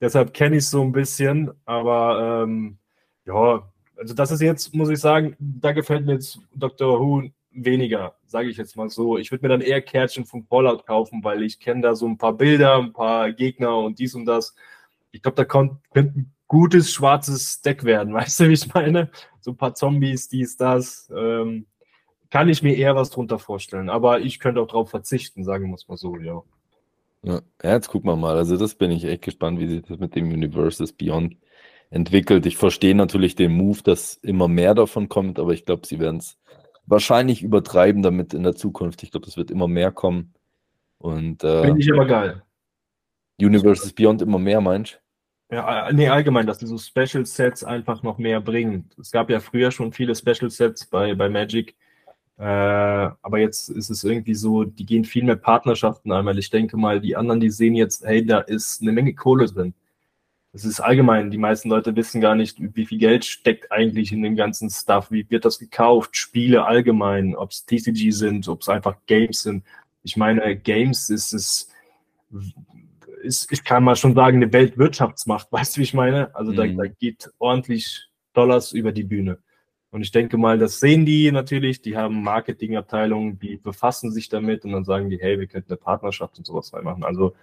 [0.00, 2.78] Deshalb kenne ich es so ein bisschen, aber ähm,
[3.26, 7.00] ja, also das ist jetzt, muss ich sagen, da gefällt mir jetzt Dr.
[7.00, 9.18] Who weniger, sage ich jetzt mal so.
[9.18, 12.18] Ich würde mir dann eher Kärtchen von Fallout kaufen, weil ich kenne da so ein
[12.18, 14.54] paar Bilder, ein paar Gegner und dies und das.
[15.12, 19.10] Ich glaube, da könnte ein gutes schwarzes Deck werden, weißt du, wie ich meine?
[19.40, 21.10] So ein paar Zombies, dies, das.
[21.16, 21.66] Ähm,
[22.30, 23.88] kann ich mir eher was drunter vorstellen.
[23.88, 26.42] Aber ich könnte auch darauf verzichten, sagen wir es mal so, ja.
[27.22, 28.36] Ja, jetzt gucken wir mal.
[28.36, 31.36] Also das bin ich echt gespannt, wie sich das mit dem Universes Beyond
[31.90, 32.46] entwickelt.
[32.46, 36.18] Ich verstehe natürlich den Move, dass immer mehr davon kommt, aber ich glaube, sie werden
[36.18, 36.38] es
[36.86, 39.02] wahrscheinlich übertreiben damit in der Zukunft.
[39.02, 40.34] Ich glaube, es wird immer mehr kommen.
[40.98, 42.42] Und äh, finde ich aber geil.
[43.38, 45.56] Universes Beyond immer mehr, meinst du?
[45.56, 48.90] Ja, nee, allgemein, dass diese Special Sets einfach noch mehr bringen.
[48.98, 51.76] Es gab ja früher schon viele Special Sets bei, bei Magic,
[52.38, 56.50] äh, aber jetzt ist es irgendwie so, die gehen viel mehr Partnerschaften ein, weil ich
[56.50, 59.74] denke mal, die anderen, die sehen jetzt, hey, da ist eine Menge Kohle drin.
[60.56, 64.22] Das ist allgemein, die meisten Leute wissen gar nicht, wie viel Geld steckt eigentlich in
[64.22, 68.70] dem ganzen Stuff, wie wird das gekauft, Spiele allgemein, ob es TCG sind, ob es
[68.70, 69.64] einfach Games sind.
[70.02, 71.68] Ich meine, Games ist es,
[73.22, 76.34] ist, ich kann mal schon sagen, eine Weltwirtschaftsmacht, weißt du, wie ich meine?
[76.34, 76.56] Also mhm.
[76.56, 79.36] da, da geht ordentlich Dollars über die Bühne.
[79.90, 84.64] Und ich denke mal, das sehen die natürlich, die haben Marketingabteilungen, die befassen sich damit
[84.64, 87.04] und dann sagen die, hey, wir könnten eine Partnerschaft und sowas reinmachen.
[87.04, 87.34] Also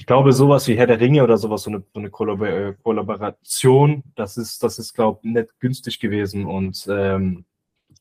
[0.00, 4.02] ich glaube, sowas wie Herr der Ringe oder sowas, so eine, so eine äh, Kollaboration,
[4.14, 6.46] das ist, das ist, glaube ich, nicht günstig gewesen.
[6.46, 7.44] Und ähm,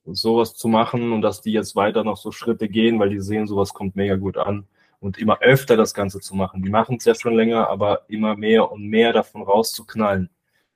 [0.05, 3.47] sowas zu machen und dass die jetzt weiter noch so Schritte gehen, weil die sehen,
[3.47, 4.65] sowas kommt mega gut an
[5.01, 6.63] und immer öfter das Ganze zu machen.
[6.63, 10.29] Die machen es ja schon länger, aber immer mehr und mehr davon rauszuknallen.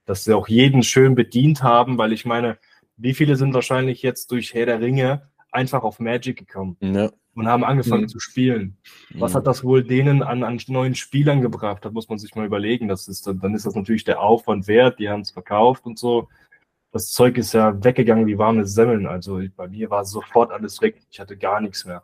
[0.03, 2.57] Dass sie auch jeden schön bedient haben, weil ich meine,
[2.97, 7.11] wie viele sind wahrscheinlich jetzt durch Herr der Ringe einfach auf Magic gekommen ja.
[7.36, 8.09] Und haben angefangen mhm.
[8.09, 8.77] zu spielen?
[9.13, 9.38] Was mhm.
[9.38, 11.84] hat das wohl denen an, an neuen Spielern gebracht?
[11.86, 12.88] Da muss man sich mal überlegen.
[12.88, 14.99] Das ist, dann ist das natürlich der Aufwand wert.
[14.99, 16.29] Die haben es verkauft und so.
[16.91, 19.07] Das Zeug ist ja weggegangen wie warme Semmeln.
[19.07, 21.01] Also bei mir war sofort alles weg.
[21.09, 22.03] Ich hatte gar nichts mehr.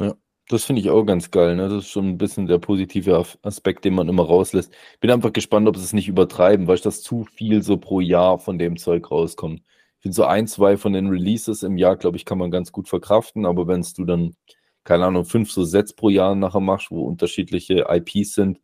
[0.00, 0.14] Ja.
[0.50, 1.56] Das finde ich auch ganz geil.
[1.56, 1.68] Ne?
[1.68, 4.72] Das ist schon ein bisschen der positive Aspekt, den man immer rauslässt.
[4.98, 8.38] Bin einfach gespannt, ob sie es nicht übertreiben, weil das zu viel so pro Jahr
[8.38, 9.62] von dem Zeug rauskommt
[9.98, 12.70] ich finde so ein, zwei von den Releases im Jahr, glaube ich, kann man ganz
[12.70, 14.36] gut verkraften, aber wenn du dann,
[14.84, 18.60] keine Ahnung, fünf so Sets pro Jahr nachher machst, wo unterschiedliche IPs sind,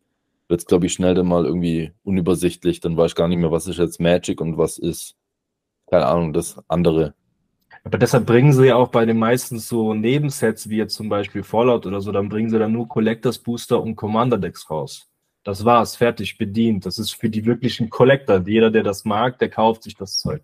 [0.46, 2.78] wird es, glaube ich, schnell dann mal irgendwie unübersichtlich.
[2.78, 5.16] Dann weiß ich gar nicht mehr, was ist jetzt Magic und was ist,
[5.90, 7.14] keine Ahnung, das andere.
[7.82, 11.42] Aber deshalb bringen sie ja auch bei den meisten so Nebensets, wie jetzt zum Beispiel
[11.42, 15.10] Fallout oder so, dann bringen sie dann nur Collectors Booster und Commander Decks raus.
[15.42, 16.86] Das war's, fertig, bedient.
[16.86, 18.40] Das ist für die wirklichen Collector.
[18.46, 20.42] Jeder, der das mag, der kauft sich das Zeug.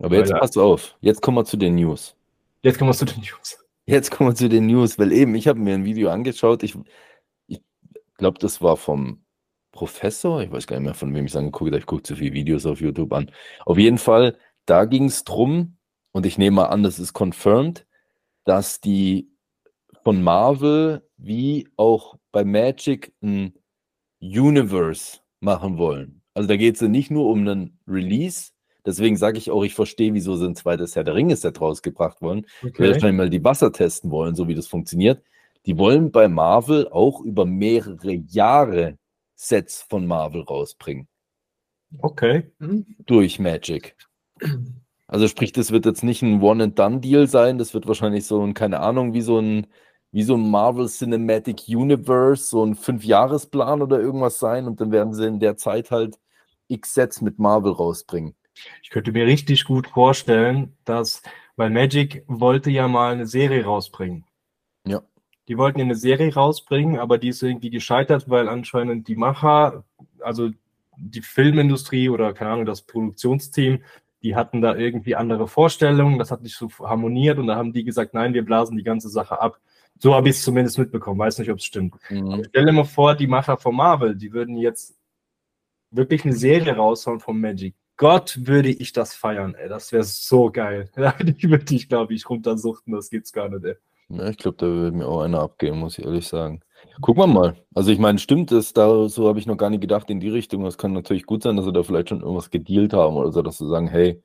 [0.00, 2.16] Aber jetzt pass auf, jetzt kommen wir zu den News.
[2.62, 3.58] Jetzt kommen wir zu den News.
[3.86, 6.74] Jetzt kommen wir zu den News, weil eben, ich habe mir ein Video angeschaut, ich,
[7.46, 7.60] ich
[8.16, 9.24] glaube, das war vom
[9.72, 12.16] Professor, ich weiß gar nicht mehr, von wem ich es angeguckt habe, ich gucke zu
[12.16, 13.30] viele Videos auf YouTube an.
[13.66, 14.36] Auf jeden Fall,
[14.66, 15.76] da ging es drum,
[16.12, 17.86] und ich nehme mal an, das ist confirmed,
[18.44, 19.30] dass die
[20.02, 23.54] von Marvel wie auch bei Magic ein
[24.20, 26.22] Universe machen wollen.
[26.34, 28.52] Also da geht es ja nicht nur um einen Release,
[28.86, 32.46] deswegen sage ich auch, ich verstehe, wieso sie ein zweites Herr der Ringe-Set rausgebracht wollen.
[32.62, 32.82] Okay.
[32.82, 35.22] Wir wahrscheinlich mal die Wasser testen wollen, so wie das funktioniert.
[35.66, 38.98] Die wollen bei Marvel auch über mehrere Jahre
[39.34, 41.08] Sets von Marvel rausbringen.
[41.98, 42.50] Okay.
[43.06, 43.96] Durch Magic.
[45.06, 48.80] Also sprich, das wird jetzt nicht ein One-and-Done-Deal sein, das wird wahrscheinlich so ein, keine
[48.80, 49.66] Ahnung, wie so ein,
[50.12, 55.12] wie so ein Marvel Cinematic Universe, so ein Fünfjahresplan oder irgendwas sein und dann werden
[55.12, 56.18] sie in der Zeit halt
[56.68, 58.34] x Sets mit Marvel rausbringen.
[58.82, 61.22] Ich könnte mir richtig gut vorstellen, dass,
[61.56, 64.24] weil Magic wollte ja mal eine Serie rausbringen.
[64.86, 65.02] Ja.
[65.48, 69.84] Die wollten ja eine Serie rausbringen, aber die ist irgendwie gescheitert, weil anscheinend die Macher,
[70.20, 70.50] also
[70.96, 73.82] die Filmindustrie oder keine Ahnung, das Produktionsteam,
[74.22, 77.84] die hatten da irgendwie andere Vorstellungen, das hat nicht so harmoniert und da haben die
[77.84, 79.58] gesagt, nein, wir blasen die ganze Sache ab.
[79.98, 81.94] So habe ich es zumindest mitbekommen, weiß nicht, ob es stimmt.
[82.10, 82.44] Mhm.
[82.48, 84.98] Stell dir mal vor, die Macher von Marvel, die würden jetzt
[85.90, 87.74] wirklich eine Serie raushauen von Magic.
[88.00, 89.68] Gott, würde ich das feiern, ey.
[89.68, 90.88] Das wäre so geil.
[90.96, 93.74] Da würde ich, glaube ich, runtersuchten, das gibt's gar nicht, ey.
[94.08, 96.62] Ja, ich glaube, da würde mir auch einer abgehen, muss ich ehrlich sagen.
[97.02, 97.56] Gucken wir mal.
[97.74, 100.30] Also ich meine, stimmt es, da so habe ich noch gar nicht gedacht in die
[100.30, 100.64] Richtung.
[100.64, 103.42] Es kann natürlich gut sein, dass sie da vielleicht schon irgendwas gedealt haben oder so,
[103.42, 104.22] dass sie sagen, hey,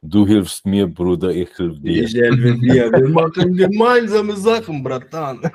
[0.00, 2.04] du hilfst mir, Bruder, ich helfe dir.
[2.04, 2.90] Ich helfe dir.
[2.90, 5.42] Wir machen gemeinsame Sachen, Bratan.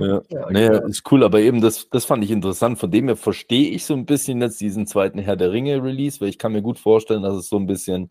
[0.00, 2.78] Ja, ja naja, ist cool, aber eben das, das fand ich interessant.
[2.78, 6.28] Von dem her verstehe ich so ein bisschen jetzt diesen zweiten Herr der Ringe-Release, weil
[6.28, 8.08] ich kann mir gut vorstellen, dass es so ein bisschen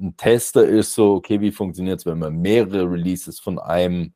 [0.00, 4.14] ein Tester ist, so, okay, wie funktioniert es, wenn man mehrere Releases von einem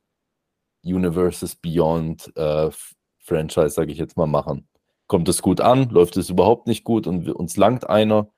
[0.84, 2.70] Universes Beyond äh,
[3.18, 4.68] Franchise, sage ich jetzt mal, machen.
[5.06, 8.28] Kommt es gut an, läuft es überhaupt nicht gut und uns langt einer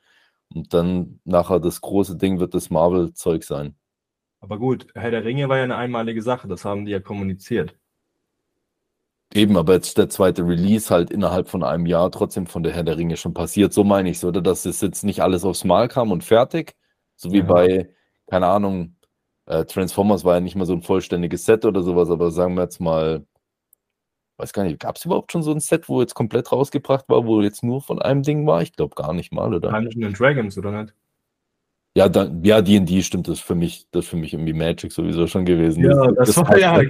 [0.55, 3.77] und dann nachher das große Ding wird das Marvel-Zeug sein.
[4.41, 7.79] Aber gut, Herr der Ringe war ja eine einmalige Sache, das haben die ja kommuniziert.
[9.35, 12.85] Eben, aber jetzt der zweite Release halt innerhalb von einem Jahr trotzdem von der Herr
[12.85, 13.73] der Ringe schon passiert.
[13.73, 14.41] So meine ich es, oder?
[14.41, 16.77] Dass es jetzt nicht alles aufs Mal kam und fertig.
[17.17, 17.45] So wie ja.
[17.45, 17.91] bei,
[18.29, 18.97] keine Ahnung,
[19.47, 22.63] äh, Transformers war ja nicht mal so ein vollständiges Set oder sowas, aber sagen wir
[22.63, 23.27] jetzt mal,
[24.37, 27.27] weiß gar nicht, gab es überhaupt schon so ein Set, wo jetzt komplett rausgebracht war,
[27.27, 28.63] wo jetzt nur von einem Ding war?
[28.63, 29.71] Ich glaube gar nicht mal, oder?
[29.71, 30.95] Dungeons Dragons, oder nicht?
[31.97, 34.91] Ja, dann, ja, D&D stimmt, das ist für mich, das ist für mich irgendwie Magic
[34.91, 35.85] sowieso schon gewesen.
[35.85, 36.83] Ja, das, das, war ja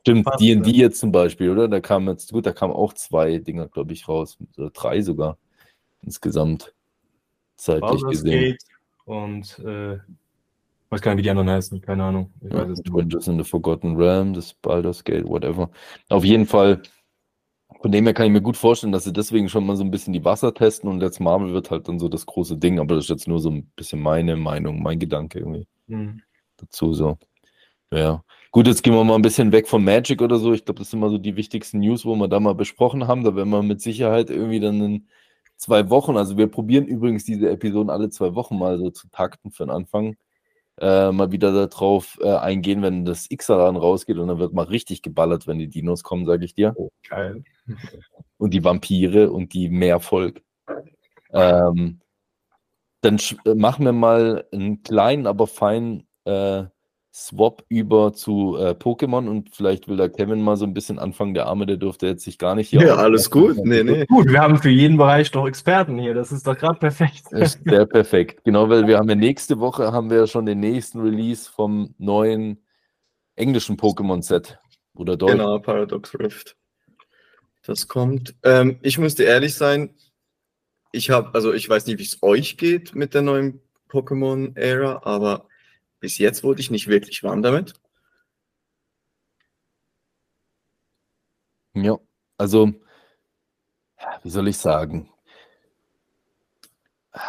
[0.00, 1.66] Stimmt, D&D jetzt zum Beispiel, oder?
[1.66, 5.38] Da kam jetzt, gut, da kamen auch zwei Dinger, glaube ich, raus, oder drei sogar,
[6.02, 6.72] insgesamt,
[7.56, 8.40] zeitlich Baldur's gesehen.
[8.40, 8.62] Gate
[9.06, 9.98] und, äh,
[10.90, 12.32] weiß gar nicht, wie die anderen heißen, keine Ahnung.
[12.40, 15.68] Ich ja, weiß Adventures in the Forgotten Realm, das Baldur's Gate, whatever.
[16.10, 16.80] Auf jeden Fall,
[17.80, 19.90] von dem her kann ich mir gut vorstellen, dass sie deswegen schon mal so ein
[19.90, 22.96] bisschen die Wasser testen und jetzt Marvel wird halt dann so das große Ding, aber
[22.96, 26.22] das ist jetzt nur so ein bisschen meine Meinung, mein Gedanke irgendwie mhm.
[26.56, 27.18] dazu so.
[27.92, 28.22] Ja.
[28.50, 30.52] Gut, jetzt gehen wir mal ein bisschen weg von Magic oder so.
[30.52, 33.22] Ich glaube, das sind mal so die wichtigsten News, wo wir da mal besprochen haben.
[33.22, 35.08] Da werden wir mit Sicherheit irgendwie dann in
[35.56, 39.50] zwei Wochen, also wir probieren übrigens diese Episoden alle zwei Wochen mal so zu takten
[39.50, 40.16] für den Anfang
[40.80, 45.02] äh, mal wieder darauf äh, eingehen, wenn das X-Ran rausgeht und dann wird mal richtig
[45.02, 46.72] geballert, wenn die Dinos kommen, sage ich dir.
[46.76, 47.42] Oh, geil.
[48.38, 50.42] Und die Vampire und die Meervolk.
[51.32, 52.00] Ähm,
[53.00, 53.18] dann
[53.54, 56.64] machen wir mal einen kleinen, aber feinen äh,
[57.18, 61.34] Swap über zu äh, Pokémon und vielleicht will da Kevin mal so ein bisschen anfangen.
[61.34, 62.80] Der Arme, der durfte jetzt sich gar nicht hier.
[62.80, 63.56] Ja, alles gut.
[63.64, 64.06] Nee, nee.
[64.06, 66.14] Gut, wir haben für jeden Bereich doch Experten hier.
[66.14, 67.32] Das ist doch gerade perfekt.
[67.32, 68.44] Ist sehr perfekt.
[68.44, 72.62] Genau, weil wir haben ja nächste Woche haben wir schon den nächsten Release vom neuen
[73.34, 74.60] englischen Pokémon-Set.
[74.94, 75.32] Oder Deutsch.
[75.32, 76.56] Genau, Paradox Rift.
[77.66, 78.36] Das kommt.
[78.44, 79.90] Ähm, ich müsste ehrlich sein,
[80.92, 83.60] ich habe, also ich weiß nicht, wie es euch geht mit der neuen
[83.90, 85.48] Pokémon-Ära, aber
[86.00, 87.74] bis jetzt wurde ich nicht wirklich warm damit.
[91.74, 91.98] Ja,
[92.36, 92.72] also,
[94.22, 95.10] wie soll ich sagen?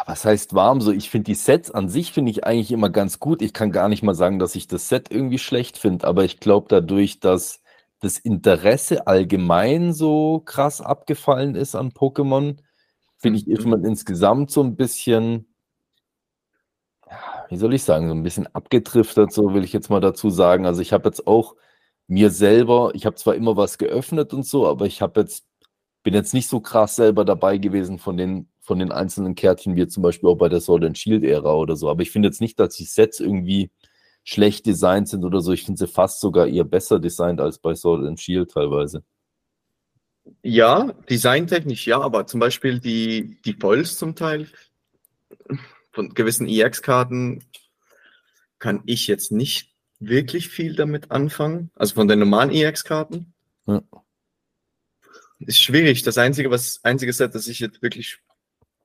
[0.06, 0.80] Was heißt warm?
[0.80, 3.42] So, ich finde die Sets an sich finde ich eigentlich immer ganz gut.
[3.42, 6.38] Ich kann gar nicht mal sagen, dass ich das Set irgendwie schlecht finde, aber ich
[6.38, 7.62] glaube dadurch, dass
[8.00, 12.56] das Interesse allgemein so krass abgefallen ist an Pokémon,
[13.18, 15.49] finde ich, ist man insgesamt so ein bisschen
[17.50, 20.66] wie soll ich sagen, so ein bisschen abgedriftet, so will ich jetzt mal dazu sagen.
[20.66, 21.56] Also ich habe jetzt auch
[22.06, 25.46] mir selber, ich habe zwar immer was geöffnet und so, aber ich habe jetzt,
[26.02, 29.88] bin jetzt nicht so krass selber dabei gewesen von den von den einzelnen Kärtchen, wie
[29.88, 31.90] zum Beispiel auch bei der Sword and Shield Ära oder so.
[31.90, 33.72] Aber ich finde jetzt nicht, dass die Sets irgendwie
[34.22, 35.52] schlecht designt sind oder so.
[35.52, 39.02] Ich finde sie fast sogar eher besser designt als bei Sword and Shield teilweise.
[40.42, 44.46] Ja, designtechnisch ja, aber zum Beispiel die, die Foils zum Teil
[45.90, 47.44] von gewissen EX-Karten
[48.58, 51.70] kann ich jetzt nicht wirklich viel damit anfangen.
[51.74, 53.32] Also von den normalen EX-Karten.
[53.66, 53.82] Ja.
[55.40, 56.02] Ist schwierig.
[56.02, 58.18] Das einzige, was, einzige Set, das ich jetzt wirklich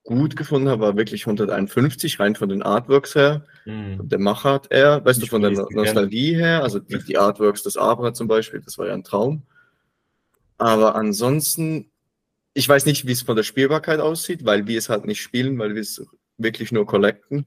[0.04, 3.46] gut gefunden habe, war wirklich 151, rein von den Artworks her.
[3.66, 4.08] Mhm.
[4.08, 6.46] Der Machart er, weißt ich du, von der Nostalgie gerne.
[6.46, 9.44] her, also die, die, Artworks des Abra zum Beispiel, das war ja ein Traum.
[10.58, 11.92] Aber ansonsten,
[12.54, 15.58] ich weiß nicht, wie es von der Spielbarkeit aussieht, weil wir es halt nicht spielen,
[15.58, 16.06] weil wir es
[16.38, 17.46] wirklich nur collecten.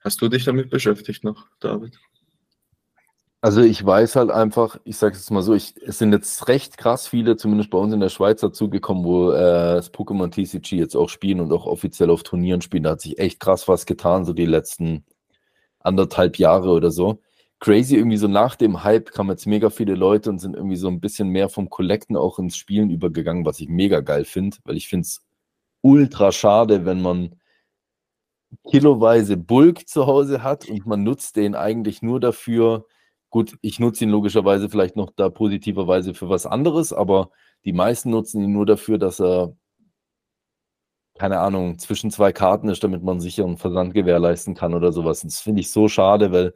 [0.00, 1.98] Hast du dich damit beschäftigt noch, David?
[3.42, 6.76] Also ich weiß halt einfach, ich sage es mal so, ich, es sind jetzt recht
[6.76, 10.94] krass viele, zumindest bei uns in der Schweiz dazugekommen, wo äh, das Pokémon TCG jetzt
[10.94, 12.82] auch spielen und auch offiziell auf Turnieren spielen.
[12.82, 15.06] Da hat sich echt krass was getan, so die letzten
[15.78, 17.22] anderthalb Jahre oder so.
[17.60, 20.88] Crazy, irgendwie so nach dem Hype kamen jetzt mega viele Leute und sind irgendwie so
[20.88, 24.76] ein bisschen mehr vom Collecten auch ins Spielen übergegangen, was ich mega geil finde, weil
[24.76, 25.22] ich finde es
[25.82, 27.36] ultra schade, wenn man
[28.70, 32.86] kiloweise Bulk zu Hause hat und man nutzt den eigentlich nur dafür,
[33.30, 37.30] Gut, ich nutze ihn logischerweise vielleicht noch da positiverweise für was anderes, aber
[37.64, 39.56] die meisten nutzen ihn nur dafür, dass er,
[41.18, 45.22] keine Ahnung, zwischen zwei Karten ist, damit man sicher einen Versand gewährleisten kann oder sowas.
[45.22, 46.54] Und das finde ich so schade, weil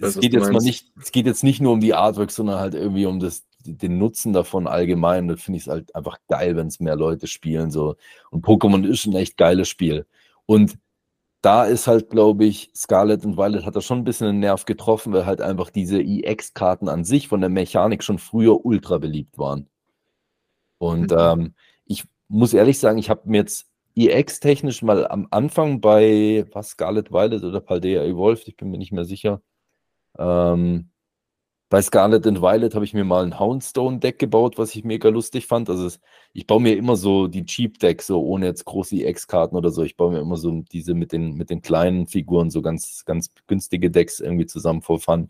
[0.00, 2.74] es geht jetzt mal nicht, es geht jetzt nicht nur um die Artworks, sondern halt
[2.74, 5.28] irgendwie um das, den Nutzen davon allgemein.
[5.28, 7.70] Da finde ich es halt einfach geil, wenn es mehr Leute spielen.
[7.70, 7.96] So.
[8.30, 10.06] Und Pokémon ist ein echt geiles Spiel.
[10.46, 10.78] Und
[11.42, 14.66] da ist halt, glaube ich, Scarlet und Violet hat da schon ein bisschen einen Nerv
[14.66, 19.38] getroffen, weil halt einfach diese EX-Karten an sich von der Mechanik schon früher ultra beliebt
[19.38, 19.68] waren.
[20.78, 21.18] Und mhm.
[21.18, 21.54] ähm,
[21.86, 27.10] ich muss ehrlich sagen, ich habe mir jetzt EX-technisch mal am Anfang bei was Scarlet
[27.10, 29.40] Violet oder Paldea Evolved, ich bin mir nicht mehr sicher,
[30.18, 30.90] ähm,
[31.70, 35.46] bei Scarlet and Violet habe ich mir mal ein Houndstone-Deck gebaut, was ich mega lustig
[35.46, 35.70] fand.
[35.70, 36.00] Also es,
[36.32, 39.84] ich baue mir immer so die Cheap-Decks, so ohne jetzt große EX-Karten oder so.
[39.84, 43.30] Ich baue mir immer so diese mit den, mit den kleinen Figuren, so ganz, ganz
[43.46, 45.28] günstige Decks irgendwie zusammen vor Fun.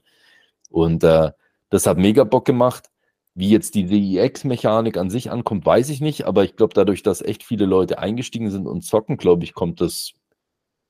[0.70, 1.32] Und äh,
[1.68, 2.90] das hat mega Bock gemacht.
[3.34, 7.20] Wie jetzt diese EX-Mechanik an sich ankommt, weiß ich nicht, aber ich glaube, dadurch, dass
[7.20, 10.14] echt viele Leute eingestiegen sind und zocken, glaube ich, kommt das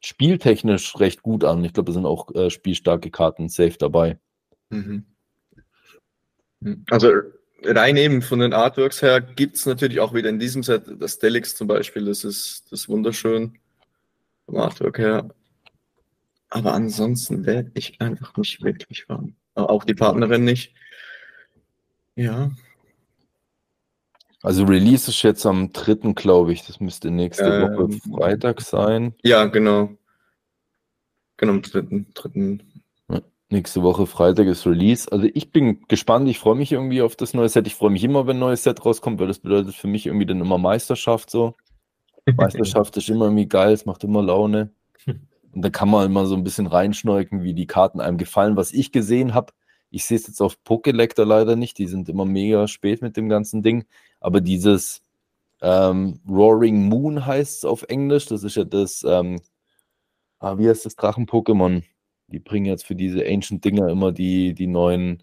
[0.00, 1.64] spieltechnisch recht gut an.
[1.64, 4.18] Ich glaube, da sind auch äh, spielstarke Karten safe dabei.
[4.70, 5.04] Mhm.
[6.90, 7.10] Also
[7.62, 11.18] rein eben von den Artworks her gibt es natürlich auch wieder in diesem Set das
[11.18, 13.58] Delix zum Beispiel, das ist, das ist wunderschön
[14.46, 15.28] vom Artwork her.
[16.48, 19.36] Aber ansonsten werde ich einfach nicht wirklich warm.
[19.54, 20.74] Auch die Partnerin nicht.
[22.16, 22.50] Ja.
[24.42, 26.12] Also Release ist jetzt am 3.
[26.14, 26.66] glaube ich.
[26.66, 29.14] Das müsste nächste ähm, Woche Freitag sein.
[29.22, 29.90] Ja, genau.
[31.36, 32.04] Genau, am 3.
[32.14, 32.58] 3.
[33.52, 35.10] Nächste Woche Freitag ist Release.
[35.10, 37.66] Also ich bin gespannt, ich freue mich irgendwie auf das neue Set.
[37.66, 40.26] Ich freue mich immer, wenn ein neues Set rauskommt, weil das bedeutet für mich irgendwie
[40.26, 41.56] dann immer Meisterschaft so.
[42.36, 44.70] Meisterschaft ist immer irgendwie geil, es macht immer Laune.
[45.52, 48.56] Und da kann man immer so ein bisschen reinschneuken, wie die Karten einem gefallen.
[48.56, 49.52] Was ich gesehen habe,
[49.90, 53.28] ich sehe es jetzt auf Pokelector leider nicht, die sind immer mega spät mit dem
[53.28, 53.84] ganzen Ding.
[54.20, 55.02] Aber dieses
[55.62, 59.40] ähm, Roaring Moon heißt es auf Englisch, das ist ja das, ähm,
[60.38, 61.82] ah, wie heißt das Drachen-Pokémon?
[62.30, 65.22] die bringen jetzt für diese Ancient-Dinger immer die, die neuen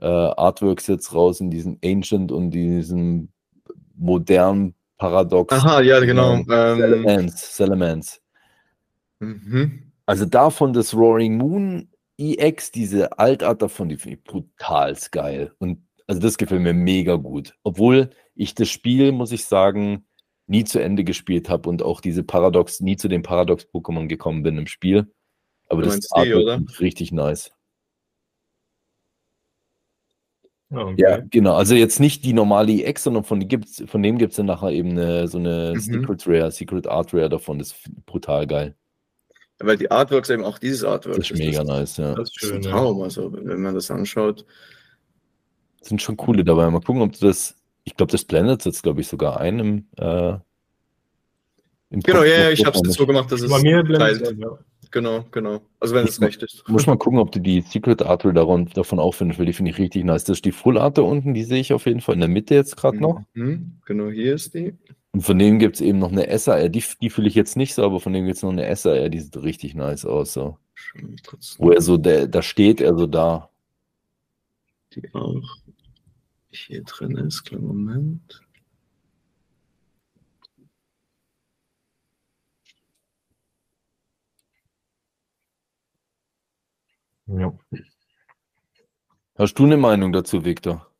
[0.00, 3.32] äh, Artworks jetzt raus in diesen Ancient und diesen
[3.94, 5.52] modernen Paradox.
[5.52, 6.42] Aha, ja, genau.
[6.48, 8.20] Ähm, Salamence.
[9.18, 9.92] Mhm.
[10.06, 15.52] Also davon das Roaring Moon EX, diese Altart davon, die finde ich brutal geil.
[15.58, 17.54] Und also das gefällt mir mega gut.
[17.62, 20.06] Obwohl ich das Spiel, muss ich sagen,
[20.46, 24.58] nie zu Ende gespielt habe und auch diese Paradox, nie zu den Paradox-Pokémon gekommen bin
[24.58, 25.12] im Spiel.
[25.68, 27.50] Aber du das ist richtig nice.
[30.70, 31.00] Ah, okay.
[31.00, 31.54] Ja, genau.
[31.54, 34.70] Also jetzt nicht die normale EX, sondern von, gibt's, von dem gibt es dann nachher
[34.70, 35.80] eben eine, so eine mhm.
[35.80, 37.58] Secret Rare, Secret Art Rare davon.
[37.58, 38.74] Das ist brutal geil.
[39.60, 41.38] weil die Artworks eben auch dieses Artwork das ist.
[41.38, 42.14] mega das, nice, ja.
[42.14, 44.44] Das ist schön, ein Traum, also wenn man das anschaut.
[45.86, 46.68] Sind schon coole dabei.
[46.70, 47.54] Mal gucken, ob du das.
[47.84, 49.86] Ich glaube, das blendet jetzt, glaube ich, sogar ein im.
[49.96, 50.38] Äh,
[51.90, 53.50] im genau, ja, ja, ich habe es so gemacht, dass es.
[53.50, 54.58] Bei mir blendet, ja.
[54.90, 55.60] Genau, genau.
[55.80, 56.66] Also wenn es recht ist.
[56.68, 59.70] Muss mal gucken, ob du die Secret Art davon, davon auch findest, weil die finde
[59.70, 60.24] ich richtig nice.
[60.24, 62.28] Das ist die Full Art da unten, die sehe ich auf jeden Fall in der
[62.28, 63.20] Mitte jetzt gerade noch.
[63.34, 64.74] Mhm, genau, hier ist die.
[65.12, 67.74] Und von denen gibt es eben noch eine SAR, die, die fühle ich jetzt nicht
[67.74, 70.32] so, aber von denen gibt es noch eine SAR, die sieht richtig nice aus.
[70.32, 70.58] So.
[71.58, 73.50] Wo er so, der, da steht er so da.
[74.94, 75.42] Die auch
[76.58, 77.44] hier drin ist.
[77.44, 78.42] Kleinen Moment.
[87.26, 87.52] Ja.
[89.36, 90.90] Hast du eine Meinung dazu, Victor?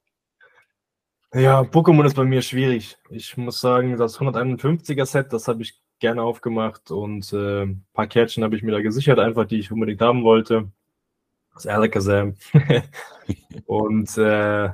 [1.33, 2.97] Ja, Pokémon ist bei mir schwierig.
[3.11, 8.07] Ich muss sagen, das 151er Set, das habe ich gerne aufgemacht und äh, ein paar
[8.07, 10.71] Kärtchen habe ich mir da gesichert, einfach die ich unbedingt haben wollte.
[11.55, 12.35] Das Alakazam.
[13.67, 14.71] und äh,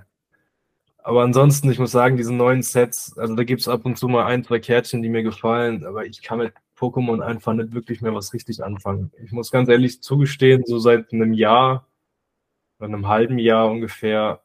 [1.03, 4.09] aber ansonsten, ich muss sagen, diese neuen Sets, also da gibt es ab und zu
[4.09, 8.01] mal ein, zwei Kärtchen, die mir gefallen, aber ich kann mit Pokémon einfach nicht wirklich
[8.01, 9.13] mehr was richtig anfangen.
[9.23, 11.87] Ich muss ganz ehrlich zugestehen, so seit einem Jahr
[12.79, 14.43] oder einem halben Jahr ungefähr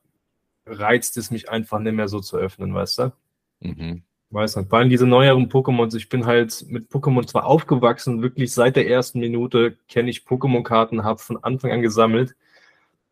[0.65, 3.11] reizt es mich einfach nicht mehr so zu öffnen, weißt du?
[3.61, 4.03] Mhm.
[4.29, 4.69] Weiß nicht.
[4.69, 5.95] Vor allem diese neueren Pokémons.
[5.95, 11.03] Ich bin halt mit Pokémon zwar aufgewachsen, wirklich seit der ersten Minute kenne ich Pokémon-Karten,
[11.03, 12.35] habe von Anfang an gesammelt.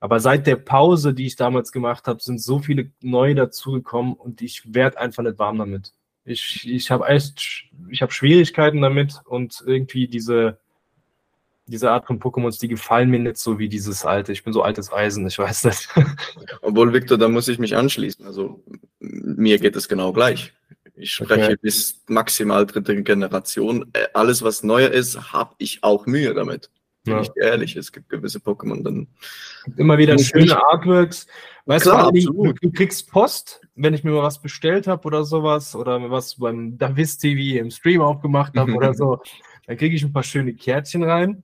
[0.06, 4.40] Aber seit der Pause, die ich damals gemacht habe, sind so viele neue dazugekommen und
[4.44, 5.94] ich werde einfach nicht warm damit.
[6.26, 10.60] Ich, ich habe echt, ich habe Schwierigkeiten damit und irgendwie diese,
[11.66, 14.32] diese Art von Pokémons, die gefallen mir nicht so wie dieses alte.
[14.32, 15.90] Ich bin so altes Eisen, ich weiß nicht.
[16.62, 18.28] Obwohl, Victor, da muss ich mich anschließen.
[18.28, 18.64] Also
[19.00, 20.54] mir geht es genau gleich.
[20.96, 21.58] Ich spreche okay.
[21.60, 23.90] bis maximal dritte Generation.
[23.94, 26.70] Äh, alles, was neuer ist, habe ich auch Mühe damit.
[27.06, 27.22] Bin ja.
[27.22, 29.08] ich ehrlich, es gibt gewisse Pokémon dann.
[29.78, 31.28] Immer wieder schöne Artworks.
[31.66, 35.76] Weißt Klar, du, du kriegst Post, wenn ich mir mal was bestellt habe oder sowas,
[35.76, 39.22] oder was beim Davis TV im Stream aufgemacht habe oder so,
[39.68, 41.44] dann kriege ich ein paar schöne Kärtchen rein.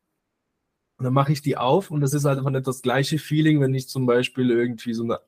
[0.97, 3.59] Und dann mache ich die auf und das ist halt einfach nicht das gleiche Feeling,
[3.61, 5.19] wenn ich zum Beispiel irgendwie so eine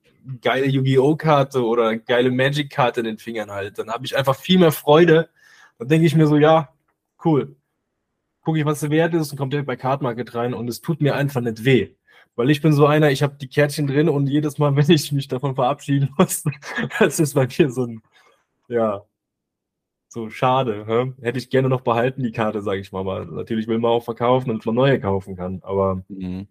[0.42, 1.16] geile Yu-Gi-Oh!
[1.16, 3.84] Karte oder eine geile Magic-Karte in den Fingern halte.
[3.84, 5.30] Dann habe ich einfach viel mehr Freude.
[5.78, 6.70] Dann denke ich mir so, ja,
[7.26, 7.56] cool.
[8.44, 10.82] Gucke ich, was der Wert ist und kommt direkt bei Card Market rein und es
[10.82, 11.96] tut mir einfach nicht weh.
[12.36, 15.12] Weil ich bin so einer, ich habe die Kärtchen drin und jedes Mal, wenn ich
[15.12, 16.44] mich davon verabschieden muss,
[17.00, 18.02] das ist bei mir so ein,
[18.68, 19.06] ja,
[20.14, 20.86] so schade.
[20.88, 21.14] Hä?
[21.22, 23.00] Hätte ich gerne noch behalten, die Karte, sage ich mal.
[23.00, 25.60] Aber natürlich will man auch verkaufen und man neue kaufen kann.
[25.64, 26.48] Aber mhm.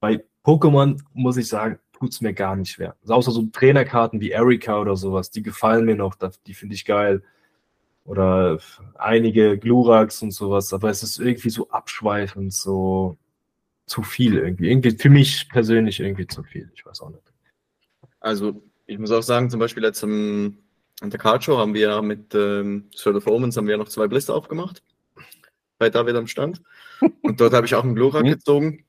[0.00, 2.96] bei Pokémon muss ich sagen, tut es mir gar nicht schwer.
[3.02, 6.16] Also außer so Trainerkarten wie Erika oder sowas, die gefallen mir noch,
[6.46, 7.22] die finde ich geil.
[8.08, 8.58] Oder
[8.94, 13.18] einige Glurax und sowas, aber es ist irgendwie so abschweifend, so
[13.84, 14.70] zu viel irgendwie.
[14.70, 16.70] Irgendwie für mich persönlich irgendwie zu viel.
[16.74, 17.22] Ich weiß auch nicht.
[18.18, 20.56] Also ich muss auch sagen, zum Beispiel jetzt im
[21.02, 24.08] an der Card Show haben wir mit ähm, Sword of Omens haben wir noch zwei
[24.08, 24.82] Blister aufgemacht.
[25.76, 26.62] Bei David am Stand.
[27.22, 28.30] Und dort habe ich auch einen Glurak mhm.
[28.30, 28.84] gezogen.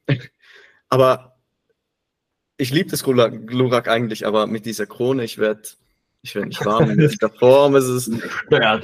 [0.87, 1.37] Aber
[2.55, 5.63] ich liebe das Glurak eigentlich, aber mit dieser Krone, ich werde
[6.21, 6.89] ich werd nicht warm.
[6.89, 8.11] In der Form ist es.
[8.51, 8.79] Ja.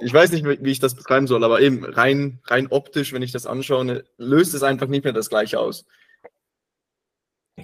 [0.00, 3.32] Ich weiß nicht, wie ich das beschreiben soll, aber eben rein, rein optisch, wenn ich
[3.32, 5.86] das anschaue, löst es einfach nicht mehr das gleiche aus.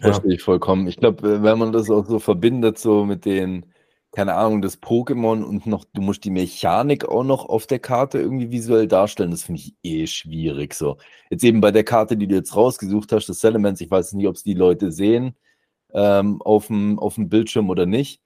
[0.01, 0.89] Verstehe ich vollkommen.
[0.89, 3.67] Ich glaube, äh, wenn man das auch so verbindet, so mit den,
[4.13, 8.19] keine Ahnung, das Pokémon und noch, du musst die Mechanik auch noch auf der Karte
[8.19, 10.75] irgendwie visuell darstellen, das finde ich eh schwierig.
[10.75, 10.97] So.
[11.31, 14.27] Jetzt eben bei der Karte, die du jetzt rausgesucht hast, das Elements, ich weiß nicht,
[14.27, 15.37] ob es die Leute sehen
[15.95, 18.21] ähm, auf, dem, Bildschirm oder nicht.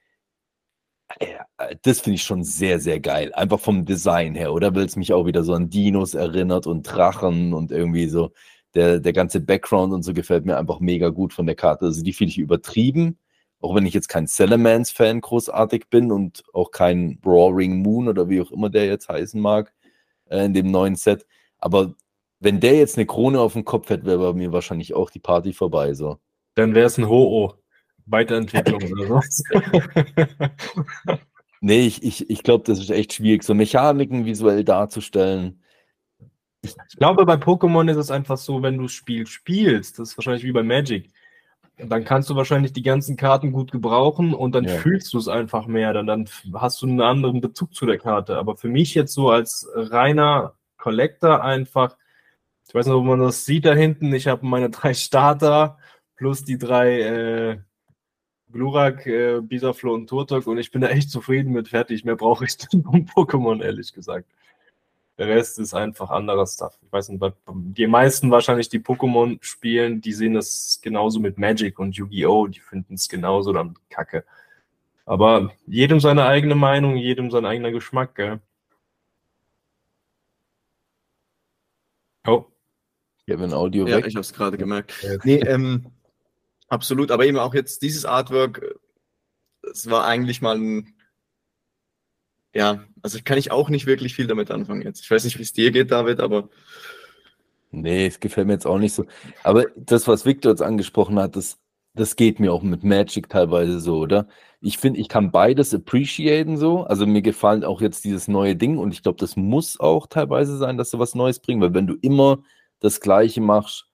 [1.19, 3.33] Äh, das finde ich schon sehr, sehr geil.
[3.35, 4.75] Einfach vom Design her, oder?
[4.75, 8.33] Weil es mich auch wieder so an Dinos erinnert und Drachen und irgendwie so
[8.75, 11.87] der, der ganze Background und so gefällt mir einfach mega gut von der Karte.
[11.87, 13.19] Also die finde ich übertrieben,
[13.61, 18.41] auch wenn ich jetzt kein Salamence-Fan großartig bin und auch kein Roaring Moon oder wie
[18.41, 19.73] auch immer der jetzt heißen mag
[20.31, 21.27] äh, in dem neuen Set.
[21.59, 21.95] Aber
[22.41, 25.19] wenn der jetzt eine Krone auf dem Kopf hätte, wäre bei mir wahrscheinlich auch die
[25.19, 25.95] Party vorbei.
[25.95, 26.19] So.
[26.59, 27.55] Dann wäre es ein Ho-Oh.
[28.07, 29.61] Weiterentwicklung oder so.
[31.61, 35.63] nee, ich, ich, ich glaube, das ist echt schwierig, so Mechaniken visuell darzustellen.
[36.63, 40.19] Ich glaube, bei Pokémon ist es einfach so, wenn du das Spiel spielst, das ist
[40.19, 41.13] wahrscheinlich wie bei Magic,
[41.77, 44.79] dann kannst du wahrscheinlich die ganzen Karten gut gebrauchen und dann ja.
[44.79, 48.37] fühlst du es einfach mehr, dann, dann hast du einen anderen Bezug zu der Karte.
[48.37, 51.97] Aber für mich jetzt so als reiner Collector einfach,
[52.67, 55.79] ich weiß nicht, ob man das sieht da hinten, ich habe meine drei Starter
[56.19, 57.59] plus die drei äh,
[58.53, 62.05] Glurak, äh, Bisaflo und Turtok und ich bin da echt zufrieden mit fertig.
[62.05, 64.29] Mehr brauche ich nicht um Pokémon, ehrlich gesagt.
[65.17, 66.79] Der Rest ist einfach anderer Stuff.
[66.81, 71.79] Ich weiß nicht, die meisten wahrscheinlich, die Pokémon spielen, die sehen das genauso mit Magic
[71.81, 72.47] und Yu-Gi-Oh!
[72.47, 74.25] Die finden es genauso dann kacke.
[75.07, 78.41] Aber jedem seine eigene Meinung, jedem sein eigener Geschmack, gell?
[82.27, 82.45] Oh.
[83.27, 84.07] Ich habe ein Audio ja, weg.
[84.07, 84.95] ich habe es gerade gemerkt.
[85.25, 85.91] Nee, ähm,
[86.69, 87.11] absolut.
[87.11, 88.79] Aber eben auch jetzt dieses Artwork,
[89.71, 90.95] es war eigentlich mal ein
[92.55, 95.03] ja, also kann ich auch nicht wirklich viel damit anfangen jetzt.
[95.03, 96.49] Ich weiß nicht, wie es dir geht, David, aber.
[97.71, 99.05] Nee, es gefällt mir jetzt auch nicht so.
[99.43, 101.59] Aber das, was Victor jetzt angesprochen hat, das,
[101.95, 104.27] das geht mir auch mit Magic teilweise so, oder?
[104.61, 106.85] Ich finde, ich kann beides appreciaten so.
[106.85, 110.57] Also mir gefallen auch jetzt dieses neue Ding und ich glaube, das muss auch teilweise
[110.57, 112.43] sein, dass du was Neues bringst, weil wenn du immer
[112.81, 113.88] das Gleiche machst,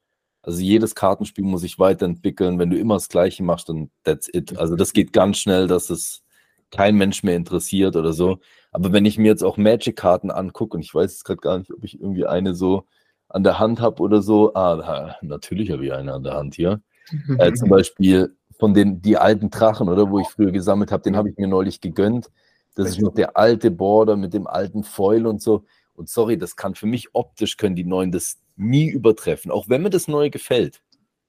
[0.45, 2.59] also jedes Kartenspiel muss sich weiterentwickeln.
[2.59, 4.59] Wenn du immer das Gleiche machst, dann that's it.
[4.59, 6.23] Also das geht ganz schnell, dass es
[6.71, 8.39] kein Mensch mehr interessiert oder so.
[8.71, 11.73] Aber wenn ich mir jetzt auch Magic-Karten angucke, und ich weiß jetzt gerade gar nicht,
[11.73, 12.85] ob ich irgendwie eine so
[13.29, 14.53] an der Hand habe oder so.
[14.55, 16.81] Ah, natürlich habe ich eine an der Hand hier.
[17.39, 21.17] äh, zum Beispiel von den die alten Drachen, oder wo ich früher gesammelt habe, den
[21.17, 22.31] habe ich mir neulich gegönnt.
[22.75, 25.65] Das ist noch der alte Border mit dem alten Foil und so.
[25.95, 29.83] Und sorry, das kann für mich optisch können die neuen das nie übertreffen, auch wenn
[29.83, 30.83] mir das neue gefällt.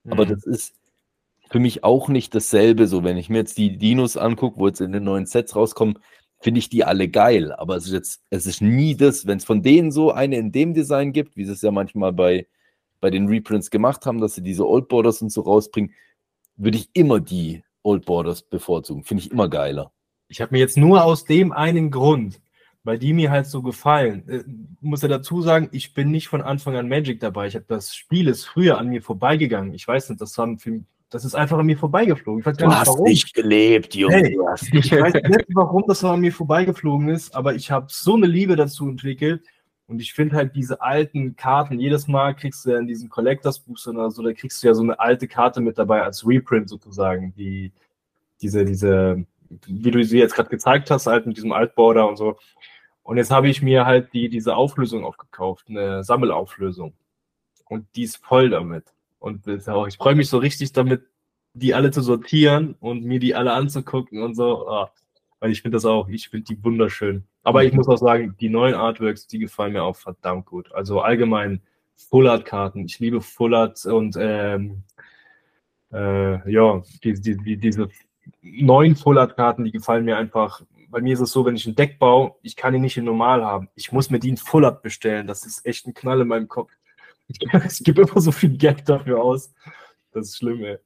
[0.04, 0.14] Mhm.
[0.14, 0.76] Aber das ist
[1.50, 2.88] für mich auch nicht dasselbe.
[2.88, 6.00] So, wenn ich mir jetzt die Dinos angucke, wo jetzt in den neuen Sets rauskommen,
[6.40, 7.52] finde ich die alle geil.
[7.54, 10.52] Aber es ist jetzt, es ist nie das, wenn es von denen so eine in
[10.52, 12.48] dem Design gibt, wie sie es ja manchmal bei,
[13.00, 15.94] bei den Reprints gemacht haben, dass sie diese Old Borders und so rausbringen,
[16.58, 19.04] würde ich immer die Old Borders bevorzugen.
[19.04, 19.92] Finde ich immer geiler.
[20.28, 22.42] Ich habe mir jetzt nur aus dem einen Grund
[22.86, 24.30] weil die mir halt so gefallen.
[24.30, 24.44] Äh,
[24.80, 27.48] muss ja dazu sagen, ich bin nicht von Anfang an Magic dabei.
[27.48, 29.74] Ich habe das Spiel ist früher an mir vorbeigegangen.
[29.74, 30.58] Ich weiß nicht, das, haben,
[31.10, 32.42] das ist einfach an mir vorbeigeflogen.
[32.42, 33.04] Ich weiß gar du nicht, hast warum.
[33.06, 34.16] nicht gelebt, Junge.
[34.16, 34.38] Hey,
[34.72, 38.56] ich weiß nicht, warum das an mir vorbeigeflogen ist, aber ich habe so eine Liebe
[38.56, 39.44] dazu entwickelt.
[39.88, 43.60] Und ich finde halt diese alten Karten, jedes Mal kriegst du ja in diesen Collectors
[43.60, 46.70] Booster oder so, da kriegst du ja so eine alte Karte mit dabei als Reprint
[46.70, 47.72] sozusagen, die
[48.42, 49.26] diese, diese,
[49.68, 52.38] wie du sie jetzt gerade gezeigt hast, halt mit diesem Altborder und so.
[53.06, 56.94] Und jetzt habe ich mir halt die, diese Auflösung aufgekauft, eine Sammelauflösung.
[57.70, 58.96] Und die ist voll damit.
[59.20, 61.04] Und ich freue mich so richtig damit,
[61.54, 64.68] die alle zu sortieren und mir die alle anzugucken und so.
[64.68, 64.92] Ah,
[65.40, 67.26] weil ich finde das auch, ich finde die wunderschön.
[67.44, 70.72] Aber ich muss auch sagen, die neuen Artworks, die gefallen mir auch verdammt gut.
[70.74, 71.62] Also allgemein
[71.96, 72.86] Full Art Karten.
[72.86, 74.82] Ich liebe Full Art und ähm,
[75.94, 77.88] äh, ja, die, die, die, diese
[78.42, 80.64] neuen Full Art Karten, die gefallen mir einfach
[80.96, 83.04] bei mir ist es so, wenn ich ein Deck baue, ich kann ihn nicht in
[83.04, 83.68] normal haben.
[83.76, 85.28] Ich muss mir den Full Art bestellen.
[85.28, 86.72] Das ist echt ein Knall in meinem Kopf.
[87.28, 89.54] Ich gebe immer so viel Geld dafür aus.
[90.14, 90.78] Das ist schlimm, ey.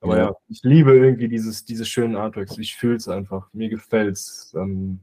[0.00, 2.56] Aber ja, ja ich liebe irgendwie dieses, diese schönen Artworks.
[2.58, 3.48] Ich fühle es einfach.
[3.52, 4.54] Mir gefällt es.
[4.56, 5.00] Ähm,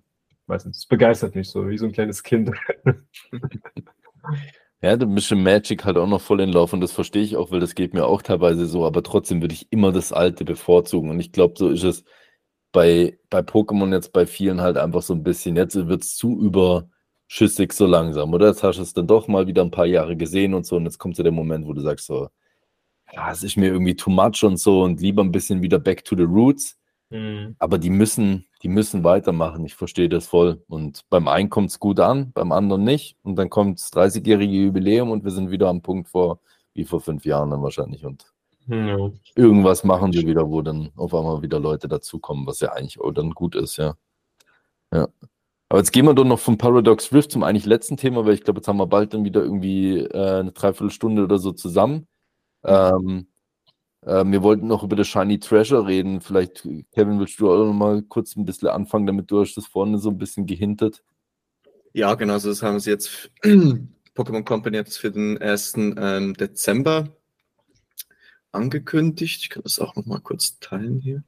[0.48, 2.52] weiß nicht, es begeistert mich so, wie so ein kleines Kind.
[4.82, 7.36] Ja, du bist im Magic halt auch noch voll in Lauf und das verstehe ich
[7.36, 10.46] auch, weil das geht mir auch teilweise so, aber trotzdem würde ich immer das Alte
[10.46, 12.06] bevorzugen und ich glaube, so ist es
[12.72, 16.40] bei, bei Pokémon jetzt bei vielen halt einfach so ein bisschen, jetzt wird es zu
[16.40, 18.48] überschüssig so langsam, oder?
[18.48, 20.86] Jetzt hast du es dann doch mal wieder ein paar Jahre gesehen und so und
[20.86, 22.30] jetzt kommt ja der Moment, wo du sagst so,
[23.14, 26.06] ja, es ist mir irgendwie too much und so und lieber ein bisschen wieder back
[26.06, 26.78] to the roots.
[27.10, 27.56] Mhm.
[27.60, 29.66] Aber die müssen, die müssen weitermachen.
[29.66, 30.64] Ich verstehe das voll.
[30.68, 33.18] Und beim einen kommt es gut an, beim anderen nicht.
[33.24, 36.40] Und dann kommt das 30-jährige Jubiläum und wir sind wieder am Punkt vor,
[36.74, 38.06] wie vor fünf Jahren dann wahrscheinlich.
[38.06, 38.32] Und
[38.70, 39.12] ja.
[39.36, 43.12] Irgendwas machen sie wieder, wo dann auf einmal wieder Leute dazukommen, was ja eigentlich auch
[43.12, 43.96] dann gut ist, ja.
[44.94, 45.08] Ja.
[45.70, 48.44] Aber jetzt gehen wir doch noch vom Paradox Rift zum eigentlich letzten Thema, weil ich
[48.44, 52.08] glaube, jetzt haben wir bald dann wieder irgendwie äh, eine Dreiviertelstunde oder so zusammen.
[52.64, 53.28] Ähm,
[54.02, 56.22] äh, wir wollten noch über das Shiny Treasure reden.
[56.22, 59.68] Vielleicht, Kevin, willst du auch noch mal kurz ein bisschen anfangen, damit du hast das
[59.68, 61.04] vorne so ein bisschen gehintet.
[61.94, 65.74] Ja, genau, also das haben sie jetzt Pokémon Company jetzt für den 1.
[65.78, 67.10] Ähm, Dezember
[68.52, 69.42] angekündigt.
[69.44, 71.24] Ich kann das auch noch mal kurz teilen hier.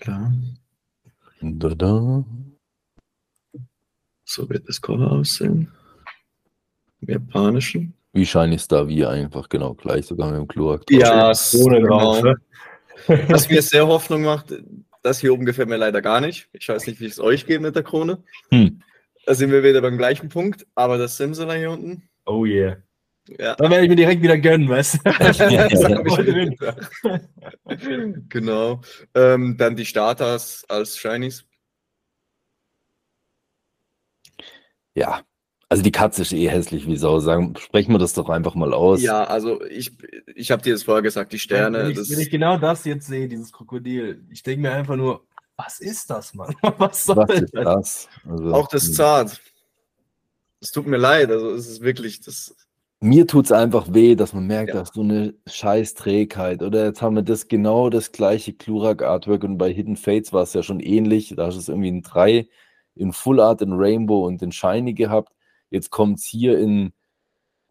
[0.00, 0.32] Klar.
[1.40, 2.24] Da, da.
[4.24, 5.70] So wird das Cover aussehen.
[7.00, 7.94] Im Japanischen.
[8.12, 10.84] Wie shiny Star wie einfach genau gleich, sogar mit dem Kloak.
[10.90, 12.34] Ja, ohne genau.
[13.28, 14.54] Was mir sehr Hoffnung macht,
[15.02, 16.48] das hier oben gefällt mir leider gar nicht.
[16.52, 18.22] Ich weiß nicht, wie es euch geht mit der Krone.
[18.50, 18.82] Hm.
[19.24, 22.08] Da sind wir wieder beim gleichen Punkt, aber das Simsala hier unten.
[22.26, 22.76] Oh yeah.
[23.38, 23.54] Ja.
[23.54, 25.00] Dann werde ich mir direkt wieder gönnen, weißt du?
[28.28, 28.80] genau.
[29.14, 31.44] Ähm, dann die Starters als Shinies.
[34.94, 35.22] Ja,
[35.72, 37.18] also die Katze ist eh hässlich wie Sau.
[37.20, 39.00] Sagen, sprechen wir das doch einfach mal aus.
[39.00, 39.92] Ja, also ich,
[40.34, 41.84] ich habe dir das vorher gesagt, die Sterne.
[41.84, 45.24] Wenn ich, wenn ich genau das jetzt sehe, dieses Krokodil, ich denke mir einfach nur,
[45.56, 46.54] was ist das, Mann?
[46.78, 48.08] Was soll was ist das?
[48.28, 48.92] Also, Auch das hm.
[48.94, 49.40] Zart.
[50.60, 52.54] Es tut mir leid, also es ist wirklich das.
[53.00, 54.76] Mir tut es einfach weh, dass man merkt, ja.
[54.76, 56.62] dass so eine scheiß Trägheit.
[56.62, 60.52] Oder jetzt haben wir das genau das gleiche Klurak-Artwork und bei Hidden Fates war es
[60.52, 61.34] ja schon ähnlich.
[61.36, 62.48] Da hast du es irgendwie in drei,
[62.94, 65.32] in Full Art, in Rainbow und in Shiny gehabt.
[65.70, 66.92] Jetzt kommt es hier in,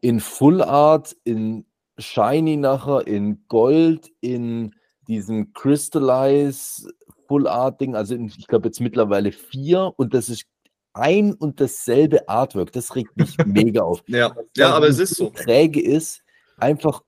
[0.01, 1.65] in Full Art, in
[1.97, 4.75] Shiny nachher, in Gold, in
[5.07, 6.89] diesem Crystallize
[7.27, 10.45] Full Art Ding, also ich glaube jetzt mittlerweile vier und das ist
[10.93, 12.71] ein und dasselbe Artwork.
[12.71, 14.03] Das regt mich mega auf.
[14.07, 15.29] ja, ja aber es ist so.
[15.29, 16.23] Träge ist,
[16.57, 17.01] einfach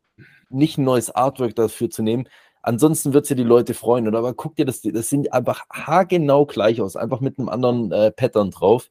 [0.49, 2.29] nicht ein neues Artwork dafür zu nehmen.
[2.61, 4.07] ansonsten wird es ja die Leute freuen.
[4.07, 7.91] Oder aber guck dir das, das sind einfach haargenau gleich aus, einfach mit einem anderen
[7.91, 8.89] äh, Pattern drauf.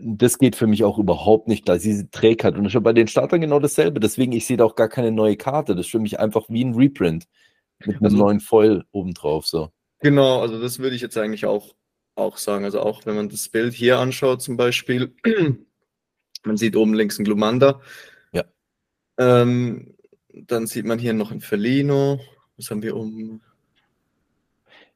[0.00, 1.78] Das geht für mich auch überhaupt nicht klar.
[1.78, 2.56] Diese Trägheit.
[2.56, 4.00] Und schon bei den Startern genau dasselbe.
[4.00, 5.74] Deswegen, ich sehe da auch gar keine neue Karte.
[5.74, 7.26] Das ist für mich einfach wie ein Reprint
[7.84, 9.46] mit einem also, neuen Foil obendrauf.
[9.46, 9.70] So.
[10.00, 11.74] Genau, also das würde ich jetzt eigentlich auch,
[12.14, 12.64] auch sagen.
[12.64, 15.14] Also auch wenn man das Bild hier anschaut, zum Beispiel,
[16.44, 17.80] man sieht oben links ein Glumanda.
[18.32, 18.44] Ja.
[19.18, 19.94] Ähm,
[20.32, 22.20] dann sieht man hier noch ein Felino.
[22.56, 23.40] Was haben wir um?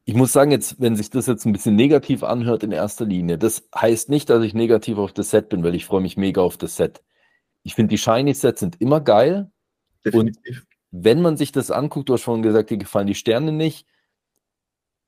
[0.05, 3.39] Ich muss sagen, jetzt, wenn sich das jetzt ein bisschen negativ anhört in erster Linie,
[3.39, 6.41] das heißt nicht, dass ich negativ auf das Set bin, weil ich freue mich mega
[6.41, 7.03] auf das Set.
[7.63, 9.51] Ich finde, die Shiny-Sets sind immer geil.
[10.05, 10.61] Definitiv.
[10.61, 13.87] Und wenn man sich das anguckt, du hast schon gesagt, dir gefallen die Sterne nicht.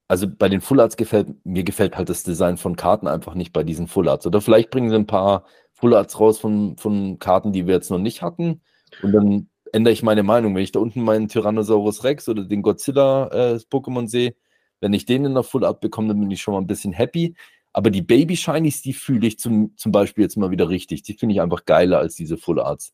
[0.06, 3.52] Also bei den Full Arts gefällt mir gefällt halt das Design von Karten einfach nicht
[3.52, 4.26] bei diesen Full Arts.
[4.26, 7.90] Oder vielleicht bringen sie ein paar Full Arts raus von, von Karten, die wir jetzt
[7.90, 8.62] noch nicht hatten.
[9.02, 10.54] Und dann ändere ich meine Meinung.
[10.54, 14.34] Wenn ich da unten meinen Tyrannosaurus Rex oder den Godzilla äh, Pokémon sehe,
[14.80, 16.92] wenn ich den in der Full Art bekomme, dann bin ich schon mal ein bisschen
[16.92, 17.34] happy.
[17.72, 21.02] Aber die Baby Shinies, die fühle ich zum, zum Beispiel jetzt mal wieder richtig.
[21.02, 22.92] Die finde ich einfach geiler als diese Full Arts.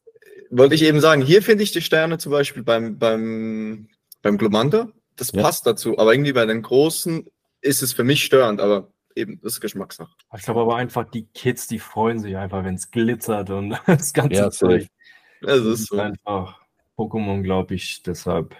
[0.50, 3.88] Wollte ich eben sagen, hier finde ich die Sterne zum Beispiel beim, beim,
[4.22, 5.42] beim Glomanda, das ja.
[5.42, 5.98] passt dazu.
[5.98, 7.26] Aber irgendwie bei den großen
[7.60, 10.10] ist es für mich störend, aber eben, das ist Geschmackssache.
[10.36, 14.12] Ich glaube aber einfach, die Kids, die freuen sich einfach, wenn es glitzert und das
[14.12, 14.86] ganze ja, Zeug.
[15.42, 15.98] Das ist so.
[15.98, 16.60] Einfach
[16.96, 18.56] Pokémon, glaube ich, deshalb.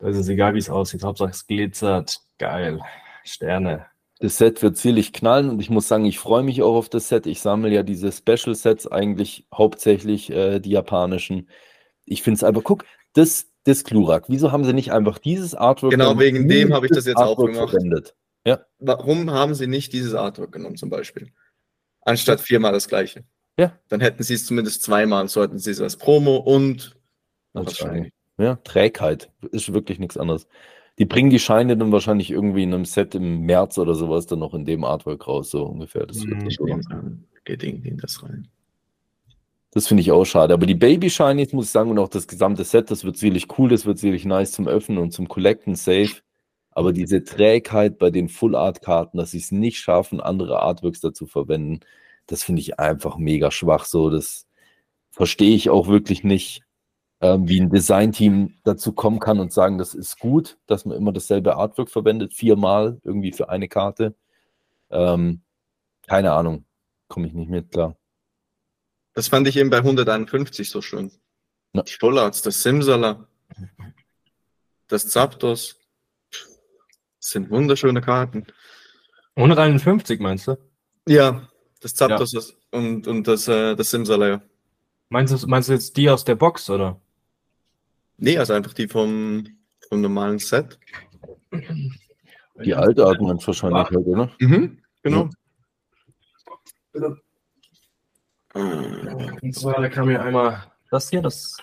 [0.00, 1.04] Da ist es egal, wie es aussieht.
[1.04, 2.20] Hauptsache es glitzert.
[2.38, 2.80] Geil.
[3.24, 3.86] Sterne.
[4.18, 7.08] Das Set wird ziemlich knallen und ich muss sagen, ich freue mich auch auf das
[7.08, 7.26] Set.
[7.26, 11.48] Ich sammle ja diese Special Sets eigentlich hauptsächlich äh, die japanischen.
[12.04, 14.24] Ich finde es einfach, guck, das, das Klurak.
[14.28, 15.92] Wieso haben sie nicht einfach dieses Artwork?
[15.92, 17.70] Genau, wegen dem habe ich das jetzt Artwork auch gemacht.
[17.70, 18.14] Verwendet?
[18.44, 18.64] Ja.
[18.78, 21.32] Warum haben sie nicht dieses Artwork genommen, zum Beispiel?
[22.02, 23.24] Anstatt viermal das gleiche.
[23.58, 23.78] Ja.
[23.88, 26.96] Dann hätten sie es zumindest zweimal, sollten sie es als Promo und
[27.52, 28.12] wahrscheinlich.
[28.40, 30.48] Ja, Trägheit ist wirklich nichts anderes.
[30.98, 34.38] Die bringen die Scheine dann wahrscheinlich irgendwie in einem Set im März oder sowas dann
[34.38, 36.06] noch in dem Artwork raus, so ungefähr.
[36.06, 36.48] Das mhm,
[37.44, 38.48] geht irgendwie in das rein.
[39.72, 40.52] Das finde ich auch schade.
[40.52, 43.46] Aber die Baby Shinies, muss ich sagen, und auch das gesamte Set, das wird sicherlich
[43.58, 46.22] cool, das wird sicherlich nice zum Öffnen und zum Collecten, safe.
[46.72, 51.00] Aber diese Trägheit bei den Full Art Karten, dass sie es nicht schaffen, andere Artworks
[51.00, 51.80] dazu verwenden,
[52.26, 53.84] das finde ich einfach mega schwach.
[53.84, 54.46] So, das
[55.10, 56.62] verstehe ich auch wirklich nicht,
[57.20, 61.12] ähm, wie ein Designteam dazu kommen kann und sagen, das ist gut, dass man immer
[61.12, 64.14] dasselbe Artwork verwendet, viermal irgendwie für eine Karte.
[64.90, 65.42] Ähm,
[66.06, 66.64] keine Ahnung,
[67.08, 67.96] komme ich nicht mit klar.
[69.14, 71.10] Das fand ich eben bei 151 so schön.
[71.72, 71.82] Ja.
[71.82, 73.26] Die Vollarts, das Simsala,
[74.88, 75.76] das Zapdos.
[76.30, 78.46] Das sind wunderschöne Karten.
[79.36, 80.56] 151 meinst du?
[81.06, 81.48] Ja,
[81.80, 82.40] das Zapdos ja.
[82.70, 84.42] und, und das, äh, das Simsalaya.
[85.10, 87.00] Meinst du, meinst du jetzt die aus der Box, oder?
[88.20, 89.46] Nee, also einfach die vom,
[89.88, 90.78] vom normalen Set.
[92.64, 94.30] Die alte hat man wahrscheinlich halt, oder?
[94.38, 95.28] Mhm, genau.
[96.94, 97.16] Ja.
[98.52, 101.56] Und zwar, da kam mir einmal das hier, das.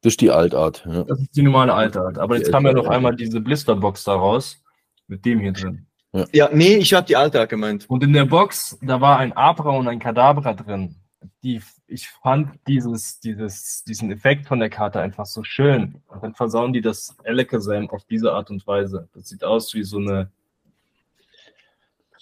[0.00, 0.84] Das ist die Altart.
[0.84, 1.04] Ja.
[1.04, 2.18] Das ist die normale Altart.
[2.18, 4.60] Aber die jetzt kam ja noch einmal diese Blisterbox da raus.
[5.06, 5.86] Mit dem hier drin.
[6.12, 7.88] Ja, ja nee, ich habe die Alta gemeint.
[7.88, 10.96] Und in der Box, da war ein Abra und ein Kadabra drin.
[11.42, 16.00] Die, ich fand dieses, dieses, diesen Effekt von der Karte einfach so schön.
[16.08, 19.08] Und dann versauen die das Elekazam auf diese Art und Weise.
[19.12, 20.30] Das sieht aus wie so eine.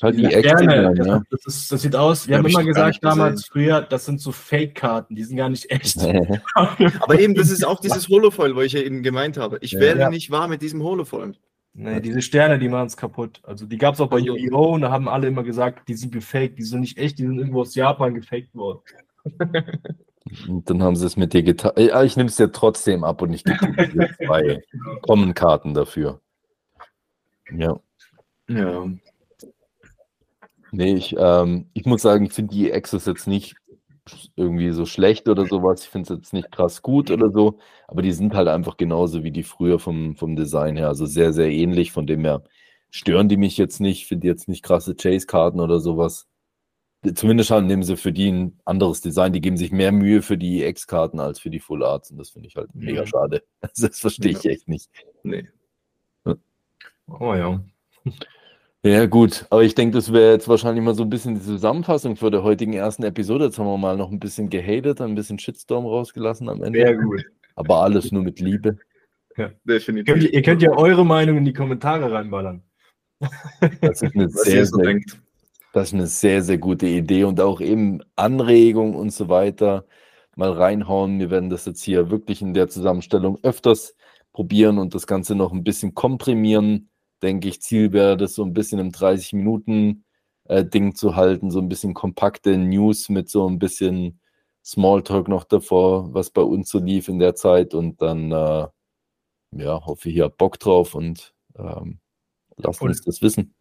[0.03, 1.23] Halt die Gerne, das, ja.
[1.31, 4.33] das, ist, das sieht aus, wir ja, haben immer gesagt damals früher, das sind so
[4.33, 5.99] Fake-Karten, die sind gar nicht echt.
[6.55, 9.59] Aber eben, das ist auch dieses Holofoil, wo ich ja eben gemeint habe.
[9.61, 9.81] Ich ja.
[9.81, 11.35] werde nicht wahr mit diesem Holofoil.
[11.73, 13.41] Nee, diese Sterne, die machen es kaputt.
[13.45, 14.75] Also die gab es auch bei Yu-Gi-Oh!
[14.75, 17.39] und da haben alle immer gesagt, die sind gefaked, die sind nicht echt, die sind
[17.39, 18.81] irgendwo aus Japan gefaked worden.
[20.49, 21.73] Und dann haben sie es mit dir getan.
[21.77, 23.59] Ja, ich nehme es dir trotzdem ab und ich gebe
[23.89, 24.62] dir zwei
[25.03, 26.21] Kommenkarten dafür.
[27.53, 27.81] Ja.
[28.49, 28.87] Ja.
[30.73, 33.57] Nee, ich, ähm, ich muss sagen, ich finde die Access jetzt nicht
[34.37, 35.85] irgendwie so schlecht oder sowas.
[35.85, 37.59] Ich finde es jetzt nicht krass gut oder so,
[37.89, 40.89] aber die sind halt einfach genauso wie die früher vom, vom Design her.
[40.89, 41.93] Also sehr, sehr ähnlich.
[41.93, 42.43] Von dem her
[42.91, 44.07] stören die mich jetzt nicht.
[44.07, 46.29] Finde jetzt nicht krasse Chase-Karten oder sowas.
[47.14, 49.32] Zumindest halt nehmen sie für die ein anderes Design.
[49.32, 52.11] Die geben sich mehr Mühe für die X-Karten als für die Full Arts.
[52.11, 53.42] Und das finde ich halt mega schade.
[53.80, 54.90] Das verstehe ich echt nicht.
[55.22, 55.48] Nee.
[57.07, 57.61] Oh ja.
[58.82, 62.16] Ja, gut, aber ich denke, das wäre jetzt wahrscheinlich mal so ein bisschen die Zusammenfassung
[62.16, 63.46] für der heutigen ersten Episode.
[63.46, 66.78] Jetzt haben wir mal noch ein bisschen gehatet, ein bisschen Shitstorm rausgelassen am Ende.
[66.78, 67.24] Sehr gut.
[67.57, 68.78] Aber alles nur mit Liebe.
[69.36, 70.09] Ja, definitiv.
[70.09, 72.62] Ihr könnt, ihr könnt ja eure Meinung in die Kommentare reinballern.
[73.82, 74.98] Das ist eine, sehr, so sehr,
[75.73, 79.87] das ist eine sehr, sehr gute Idee und auch eben Anregung und so weiter.
[80.37, 81.18] mal reinhauen.
[81.21, 83.97] Wir werden das jetzt hier wirklich in der Zusammenstellung öfters
[84.33, 86.91] probieren und das Ganze noch ein bisschen komprimieren.
[87.23, 90.05] Denke ich, Ziel wäre das so ein bisschen im 30 Minuten
[90.45, 94.21] äh, Ding zu halten, so ein bisschen kompakte News mit so ein bisschen
[94.64, 98.66] Smalltalk noch davor, was bei uns so lief in der Zeit und dann äh,
[99.53, 102.01] ja, hoffe ich, ihr habt Bock drauf und ähm,
[102.57, 103.55] lasst uns das wissen.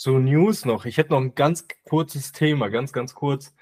[0.00, 0.84] So News noch.
[0.84, 3.52] Ich hätte noch ein ganz kurzes Thema, ganz, ganz kurz.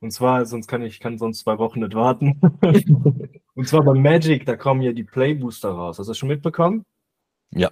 [0.00, 2.38] Und zwar, sonst kann ich kann sonst zwei Wochen nicht warten.
[3.54, 5.98] und zwar bei Magic, da kommen ja die Play Booster raus.
[5.98, 6.84] Hast du das schon mitbekommen?
[7.52, 7.70] Ja,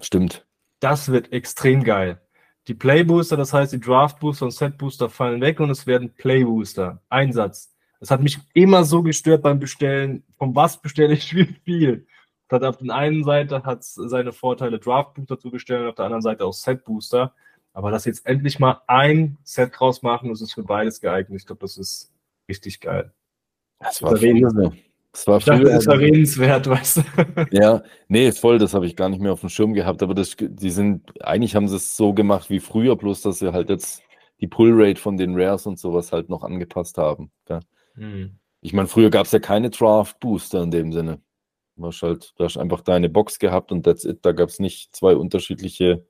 [0.00, 0.46] stimmt.
[0.80, 2.22] Das wird extrem geil.
[2.68, 5.86] Die Play Booster, das heißt, die Draft Booster und Set Booster fallen weg und es
[5.86, 7.02] werden Play Booster.
[7.10, 7.76] Einsatz.
[8.00, 10.24] Das hat mich immer so gestört beim Bestellen.
[10.38, 12.06] Von was bestelle ich wie viel?
[12.48, 16.06] Das hat auf der einen Seite hat seine Vorteile, Draft Booster zu bestellen, auf der
[16.06, 17.34] anderen Seite auch Set Booster.
[17.78, 21.40] Aber dass jetzt endlich mal ein Set draus machen, das ist für beides geeignet.
[21.40, 22.12] Ich glaube, das ist
[22.48, 23.12] richtig geil.
[23.78, 24.72] Das war früher so.
[25.12, 25.62] Das war früher.
[25.62, 27.02] Das ist erwähnenswert, weißt du.
[27.52, 30.02] Ja, nee, voll, das habe ich gar nicht mehr auf dem Schirm gehabt.
[30.02, 33.52] Aber das, die sind, eigentlich haben sie es so gemacht wie früher, bloß dass sie
[33.52, 34.02] halt jetzt
[34.40, 37.30] die Pull-Rate von den Rares und sowas halt noch angepasst haben.
[37.48, 37.60] Ja.
[37.94, 38.40] Hm.
[38.60, 41.20] Ich meine, früher gab es ja keine Draft-Booster in dem Sinne.
[41.76, 44.18] Du hast halt, du hast einfach deine Box gehabt und that's it.
[44.22, 46.07] Da gab es nicht zwei unterschiedliche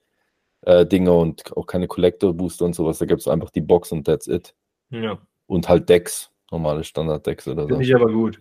[0.68, 2.98] äh, Dinge und auch keine Collector-Booster und sowas.
[2.98, 4.54] Da gibt es einfach die Box und that's it.
[4.90, 5.18] Ja.
[5.46, 7.68] Und halt Decks, normale Standard-Decks oder so.
[7.68, 8.40] Finde ich aber gut.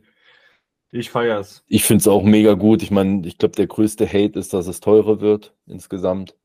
[0.92, 1.64] Ich feier's.
[1.68, 2.84] Ich finde es auch mega gut.
[2.84, 6.36] Ich meine, ich glaube, der größte Hate ist, dass es teurer wird insgesamt.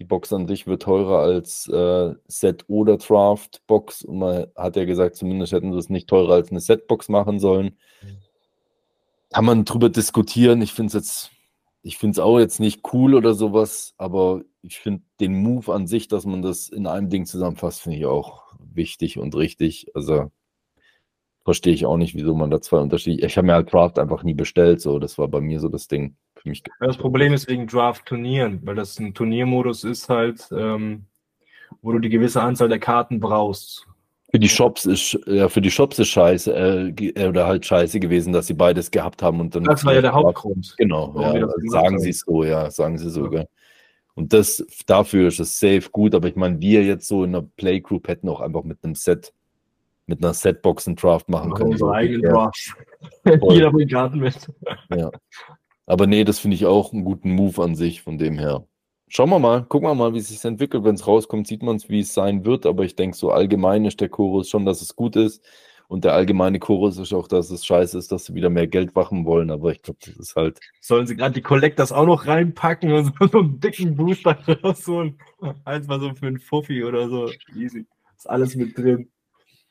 [0.00, 4.02] Die Box an sich wird teurer als äh, Set oder Draft Box.
[4.02, 7.38] Und man hat ja gesagt, zumindest hätten sie es nicht teurer als eine Set-Box machen
[7.38, 7.78] sollen.
[8.02, 8.16] Mhm.
[9.30, 10.62] Kann man drüber diskutieren.
[10.62, 11.30] Ich finde es jetzt,
[11.82, 15.86] ich finde es auch jetzt nicht cool oder sowas, aber ich finde den Move an
[15.86, 19.90] sich, dass man das in einem Ding zusammenfasst, finde ich auch wichtig und richtig.
[19.94, 20.30] Also
[21.44, 23.26] verstehe ich auch nicht, wieso man da zwei Unterschiede.
[23.26, 25.88] Ich habe mir halt Draft einfach nie bestellt, so das war bei mir so das
[25.88, 26.62] Ding für mich.
[26.78, 31.06] Das Problem ist wegen Draft-Turnieren, weil das ein Turniermodus ist halt, ähm,
[31.80, 33.88] wo du die gewisse Anzahl der Karten brauchst.
[34.32, 38.00] Für die Shops ist ja für die Shops ist scheiße äh, äh, oder halt scheiße
[38.00, 39.64] gewesen, dass sie beides gehabt haben und dann.
[39.64, 40.74] Das war ja der Hauptgrund.
[40.78, 43.46] Genau, ja, sagen sie so, ja, sagen sie sogar.
[44.14, 47.46] Und das dafür ist es safe gut, aber ich meine, wir jetzt so in einer
[47.56, 49.34] Playgroup hätten auch einfach mit einem Set,
[50.06, 51.72] mit einer Setbox einen Draft machen können.
[51.72, 52.74] Unsere eigenen Draft.
[53.50, 54.50] Jeder bringt Karten mit.
[54.96, 55.10] Ja.
[55.84, 58.64] Aber nee, das finde ich auch einen guten Move an sich, von dem her.
[59.14, 60.84] Schauen wir mal, gucken wir mal, wie es sich entwickelt.
[60.84, 62.64] Wenn es rauskommt, sieht man es, wie es sein wird.
[62.64, 65.44] Aber ich denke, so allgemein ist der Chorus schon, dass es gut ist.
[65.86, 68.94] Und der allgemeine Chorus ist auch, dass es scheiße ist, dass sie wieder mehr Geld
[68.94, 69.50] machen wollen.
[69.50, 70.60] Aber ich glaube, das ist halt.
[70.80, 75.18] Sollen sie gerade die Collectors auch noch reinpacken und so einen dicken Booster rausholen?
[75.66, 77.28] Eins mal so für einen Fuffi oder so.
[77.54, 77.84] Easy.
[78.16, 79.10] Ist alles mit drin.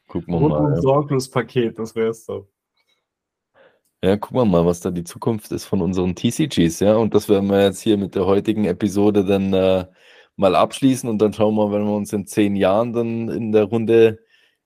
[0.07, 0.67] Gucken wir und mal.
[0.67, 0.81] Ein ja.
[0.81, 2.45] Sorglos-Paket, das wär's doch.
[4.03, 6.95] Ja, gucken wir mal, was da die Zukunft ist von unseren TCGs, ja.
[6.95, 9.85] Und das werden wir jetzt hier mit der heutigen Episode dann äh,
[10.35, 13.65] mal abschließen und dann schauen wir, wenn wir uns in zehn Jahren dann in der
[13.65, 14.19] Runde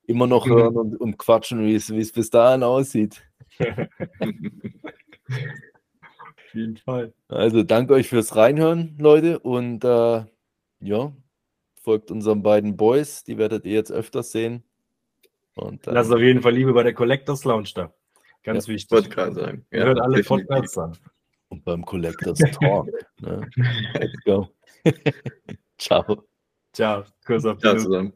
[0.08, 0.52] immer noch mhm.
[0.52, 3.24] hören und, und quatschen, wie es, wie es bis dahin aussieht.
[3.60, 3.74] Auf
[6.54, 7.14] jeden Fall.
[7.28, 9.40] Also danke euch fürs Reinhören, Leute.
[9.40, 10.24] Und äh,
[10.80, 11.12] ja,
[11.82, 14.64] folgt unseren beiden Boys, die werdet ihr jetzt öfters sehen.
[15.56, 17.94] Und, äh, Lasst auf jeden Fall Liebe bei der Collectors Lounge da.
[18.46, 18.92] Ganz ja, wichtig.
[18.92, 19.66] Wollte gerade sagen.
[19.72, 20.96] Ja, hört alle Podcasts an.
[21.50, 22.88] Und beim Collectors Talk.
[23.20, 23.50] ne?
[23.96, 24.50] Let's go.
[25.80, 26.24] Ciao.
[26.72, 27.04] Ciao.
[27.26, 28.14] Kuss auf Ciao zusammen.